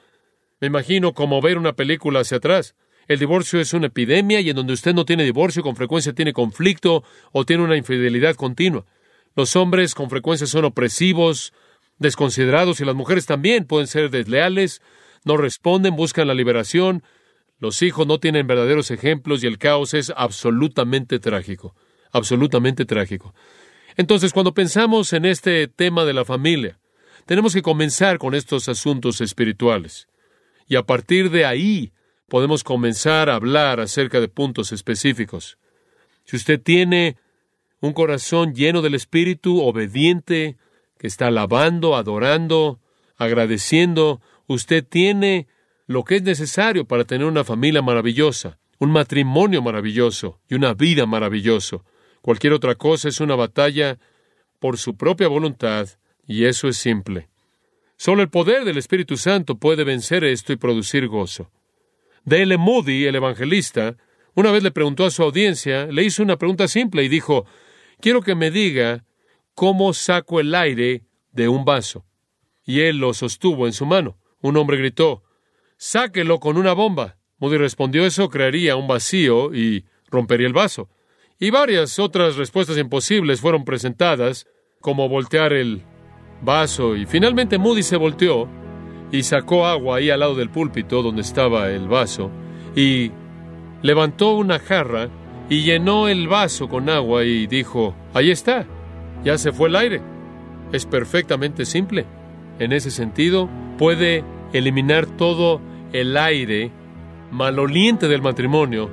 Me 0.59 0.67
imagino 0.67 1.13
como 1.13 1.41
ver 1.41 1.57
una 1.57 1.73
película 1.73 2.19
hacia 2.19 2.37
atrás. 2.37 2.75
El 3.07 3.19
divorcio 3.19 3.61
es 3.61 3.73
una 3.73 3.87
epidemia 3.87 4.41
y 4.41 4.49
en 4.49 4.57
donde 4.57 4.73
usted 4.73 4.93
no 4.93 5.05
tiene 5.05 5.23
divorcio 5.23 5.63
con 5.63 5.77
frecuencia 5.77 6.13
tiene 6.13 6.33
conflicto 6.33 7.03
o 7.31 7.45
tiene 7.45 7.63
una 7.63 7.77
infidelidad 7.77 8.35
continua. 8.35 8.85
Los 9.35 9.55
hombres 9.55 9.95
con 9.95 10.09
frecuencia 10.09 10.47
son 10.47 10.65
opresivos, 10.65 11.53
desconsiderados 11.99 12.81
y 12.81 12.85
las 12.85 12.95
mujeres 12.95 13.25
también 13.25 13.65
pueden 13.65 13.87
ser 13.87 14.09
desleales, 14.09 14.81
no 15.27 15.37
responden, 15.37 15.95
buscan 15.95 16.27
la 16.27 16.33
liberación, 16.33 17.03
los 17.59 17.81
hijos 17.81 18.07
no 18.07 18.19
tienen 18.19 18.47
verdaderos 18.47 18.91
ejemplos 18.91 19.43
y 19.43 19.47
el 19.47 19.57
caos 19.57 19.93
es 19.93 20.11
absolutamente 20.15 21.19
trágico, 21.19 21.75
absolutamente 22.11 22.85
trágico. 22.85 23.33
Entonces, 23.95 24.31
cuando 24.31 24.53
pensamos 24.53 25.11
en 25.13 25.25
este 25.25 25.67
tema 25.67 26.05
de 26.05 26.13
la 26.13 26.23
familia, 26.23 26.79
tenemos 27.25 27.53
que 27.53 27.61
comenzar 27.61 28.19
con 28.19 28.35
estos 28.35 28.69
asuntos 28.69 29.21
espirituales. 29.21 30.07
Y 30.67 30.75
a 30.75 30.83
partir 30.83 31.31
de 31.31 31.45
ahí 31.45 31.93
podemos 32.27 32.63
comenzar 32.63 33.29
a 33.29 33.35
hablar 33.35 33.79
acerca 33.79 34.19
de 34.19 34.27
puntos 34.27 34.71
específicos. 34.71 35.57
Si 36.25 36.35
usted 36.35 36.61
tiene 36.61 37.17
un 37.79 37.93
corazón 37.93 38.53
lleno 38.53 38.81
del 38.81 38.95
Espíritu, 38.95 39.61
obediente, 39.61 40.57
que 40.97 41.07
está 41.07 41.27
alabando, 41.27 41.95
adorando, 41.95 42.79
agradeciendo, 43.17 44.21
usted 44.47 44.85
tiene 44.85 45.47
lo 45.85 46.03
que 46.03 46.17
es 46.17 46.23
necesario 46.23 46.85
para 46.85 47.05
tener 47.05 47.27
una 47.27 47.43
familia 47.43 47.81
maravillosa, 47.81 48.59
un 48.79 48.91
matrimonio 48.91 49.61
maravilloso 49.61 50.39
y 50.49 50.55
una 50.55 50.73
vida 50.73 51.05
maravilloso. 51.05 51.85
Cualquier 52.21 52.53
otra 52.53 52.75
cosa 52.75 53.09
es 53.09 53.19
una 53.19 53.35
batalla 53.35 53.97
por 54.59 54.77
su 54.77 54.97
propia 54.97 55.27
voluntad, 55.27 55.87
y 56.25 56.45
eso 56.45 56.67
es 56.67 56.77
simple. 56.77 57.29
Solo 57.95 58.21
el 58.21 58.29
poder 58.29 58.65
del 58.65 58.77
Espíritu 58.77 59.17
Santo 59.17 59.55
puede 59.55 59.83
vencer 59.83 60.23
esto 60.23 60.53
y 60.53 60.57
producir 60.57 61.07
gozo. 61.07 61.49
D.L. 62.25 62.57
Moody, 62.57 63.05
el 63.05 63.15
evangelista, 63.15 63.95
una 64.35 64.51
vez 64.51 64.61
le 64.61 64.71
preguntó 64.71 65.05
a 65.05 65.11
su 65.11 65.23
audiencia, 65.23 65.87
le 65.87 66.03
hizo 66.03 66.21
una 66.21 66.37
pregunta 66.37 66.67
simple 66.67 67.03
y 67.03 67.07
dijo, 67.07 67.45
quiero 68.01 68.21
que 68.21 68.35
me 68.35 68.51
diga 68.51 69.05
cómo 69.55 69.93
saco 69.93 70.39
el 70.39 70.53
aire 70.53 71.05
de 71.31 71.47
un 71.47 71.65
vaso. 71.65 72.05
Y 72.65 72.81
él 72.81 72.97
lo 72.97 73.13
sostuvo 73.13 73.65
en 73.65 73.73
su 73.73 73.85
mano. 73.85 74.17
Un 74.47 74.55
hombre 74.55 74.77
gritó, 74.77 75.23
sáquelo 75.75 76.39
con 76.39 76.55
una 76.55 76.71
bomba. 76.71 77.17
Moody 77.37 77.57
respondió, 77.57 78.05
eso 78.05 78.29
crearía 78.29 78.77
un 78.77 78.87
vacío 78.87 79.53
y 79.53 79.83
rompería 80.09 80.47
el 80.47 80.53
vaso. 80.53 80.87
Y 81.37 81.49
varias 81.49 81.99
otras 81.99 82.37
respuestas 82.37 82.77
imposibles 82.77 83.41
fueron 83.41 83.65
presentadas, 83.65 84.47
como 84.79 85.09
voltear 85.09 85.51
el 85.51 85.83
vaso, 86.41 86.95
y 86.95 87.05
finalmente 87.05 87.57
Moody 87.57 87.83
se 87.83 87.97
volteó 87.97 88.47
y 89.11 89.23
sacó 89.23 89.65
agua 89.65 89.97
ahí 89.97 90.09
al 90.09 90.21
lado 90.21 90.35
del 90.35 90.49
púlpito 90.49 91.03
donde 91.03 91.23
estaba 91.23 91.69
el 91.69 91.89
vaso, 91.89 92.31
y 92.73 93.11
levantó 93.81 94.33
una 94.35 94.59
jarra 94.59 95.09
y 95.49 95.63
llenó 95.63 96.07
el 96.07 96.29
vaso 96.29 96.69
con 96.69 96.89
agua 96.89 97.25
y 97.25 97.47
dijo, 97.47 97.97
ahí 98.13 98.31
está, 98.31 98.65
ya 99.25 99.37
se 99.37 99.51
fue 99.51 99.67
el 99.67 99.75
aire. 99.75 100.01
Es 100.71 100.85
perfectamente 100.85 101.65
simple. 101.65 102.05
En 102.59 102.71
ese 102.71 102.91
sentido, 102.91 103.49
puede 103.77 104.23
eliminar 104.53 105.05
todo 105.05 105.61
el 105.93 106.17
aire 106.17 106.71
maloliente 107.31 108.07
del 108.07 108.21
matrimonio, 108.21 108.89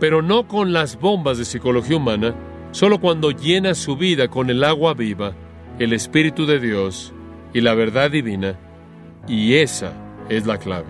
pero 0.00 0.22
no 0.22 0.46
con 0.46 0.72
las 0.72 0.98
bombas 0.98 1.38
de 1.38 1.44
psicología 1.44 1.96
humana, 1.96 2.34
solo 2.72 3.00
cuando 3.00 3.30
llena 3.30 3.74
su 3.74 3.96
vida 3.96 4.28
con 4.28 4.50
el 4.50 4.64
agua 4.64 4.94
viva, 4.94 5.34
el 5.78 5.92
Espíritu 5.92 6.46
de 6.46 6.60
Dios 6.60 7.12
y 7.52 7.60
la 7.60 7.74
verdad 7.74 8.10
divina. 8.10 8.58
Y 9.28 9.54
esa 9.54 9.92
es 10.28 10.46
la 10.46 10.58
clave. 10.58 10.88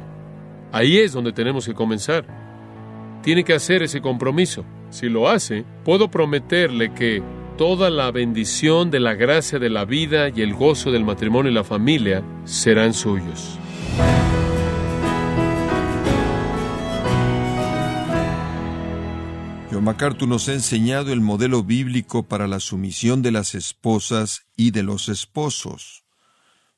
Ahí 0.72 0.98
es 0.98 1.12
donde 1.12 1.32
tenemos 1.32 1.66
que 1.66 1.74
comenzar. 1.74 2.26
Tiene 3.22 3.44
que 3.44 3.54
hacer 3.54 3.82
ese 3.82 4.00
compromiso. 4.00 4.64
Si 4.90 5.08
lo 5.08 5.28
hace, 5.28 5.64
puedo 5.84 6.10
prometerle 6.10 6.92
que 6.92 7.22
toda 7.56 7.90
la 7.90 8.10
bendición 8.10 8.90
de 8.90 9.00
la 9.00 9.14
gracia 9.14 9.58
de 9.58 9.70
la 9.70 9.84
vida 9.84 10.28
y 10.28 10.42
el 10.42 10.54
gozo 10.54 10.92
del 10.92 11.04
matrimonio 11.04 11.50
y 11.50 11.54
la 11.54 11.64
familia 11.64 12.22
serán 12.44 12.92
suyos. 12.92 13.58
MacArthur 19.86 20.26
nos 20.26 20.48
ha 20.48 20.52
enseñado 20.52 21.12
el 21.12 21.20
modelo 21.20 21.62
bíblico 21.62 22.24
para 22.24 22.48
la 22.48 22.58
sumisión 22.58 23.22
de 23.22 23.30
las 23.30 23.54
esposas 23.54 24.44
y 24.56 24.72
de 24.72 24.82
los 24.82 25.08
esposos. 25.08 26.02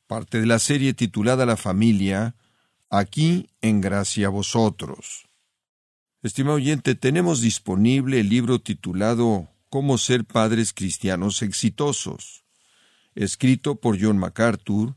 Parte 0.07 0.41
de 0.41 0.45
la 0.45 0.59
serie 0.59 0.93
titulada 0.93 1.47
La 1.47 1.57
familia, 1.57 2.35
aquí 2.91 3.49
en 3.63 3.81
gracia 3.81 4.27
a 4.27 4.29
vosotros. 4.29 5.27
Estimado 6.23 6.57
oyente, 6.57 6.95
tenemos 6.97 7.41
disponible 7.41 8.21
el 8.21 8.29
libro 8.29 8.59
titulado 8.59 9.49
Cómo 9.71 9.97
ser 9.97 10.27
padres 10.27 10.75
cristianos 10.75 11.41
exitosos, 11.41 12.45
escrito 13.15 13.77
por 13.77 13.99
John 13.99 14.19
MacArthur, 14.19 14.97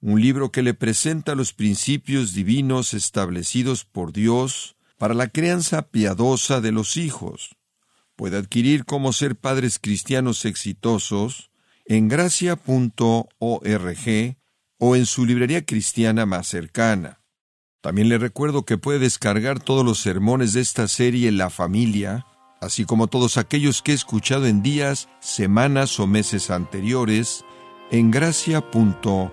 un 0.00 0.20
libro 0.20 0.50
que 0.50 0.62
le 0.62 0.74
presenta 0.74 1.36
los 1.36 1.52
principios 1.52 2.34
divinos 2.34 2.92
establecidos 2.92 3.84
por 3.84 4.12
Dios 4.12 4.74
para 5.02 5.14
la 5.14 5.26
crianza 5.26 5.90
piadosa 5.90 6.60
de 6.60 6.70
los 6.70 6.96
hijos. 6.96 7.56
Puede 8.14 8.36
adquirir 8.36 8.84
Cómo 8.84 9.12
ser 9.12 9.34
padres 9.34 9.80
cristianos 9.80 10.44
exitosos 10.44 11.50
en 11.86 12.06
gracia.org 12.06 13.26
o 14.78 14.94
en 14.94 15.06
su 15.06 15.26
librería 15.26 15.66
cristiana 15.66 16.24
más 16.24 16.46
cercana. 16.46 17.20
También 17.80 18.08
le 18.08 18.18
recuerdo 18.18 18.64
que 18.64 18.78
puede 18.78 19.00
descargar 19.00 19.58
todos 19.58 19.84
los 19.84 19.98
sermones 19.98 20.52
de 20.52 20.60
esta 20.60 20.86
serie 20.86 21.32
La 21.32 21.50
familia 21.50 22.24
así 22.60 22.84
como 22.84 23.08
todos 23.08 23.38
aquellos 23.38 23.82
que 23.82 23.90
he 23.90 23.96
escuchado 23.96 24.46
en 24.46 24.62
días, 24.62 25.08
semanas 25.18 25.98
o 25.98 26.06
meses 26.06 26.48
anteriores, 26.48 27.44
en 27.90 28.12
gracia.org. 28.12 29.32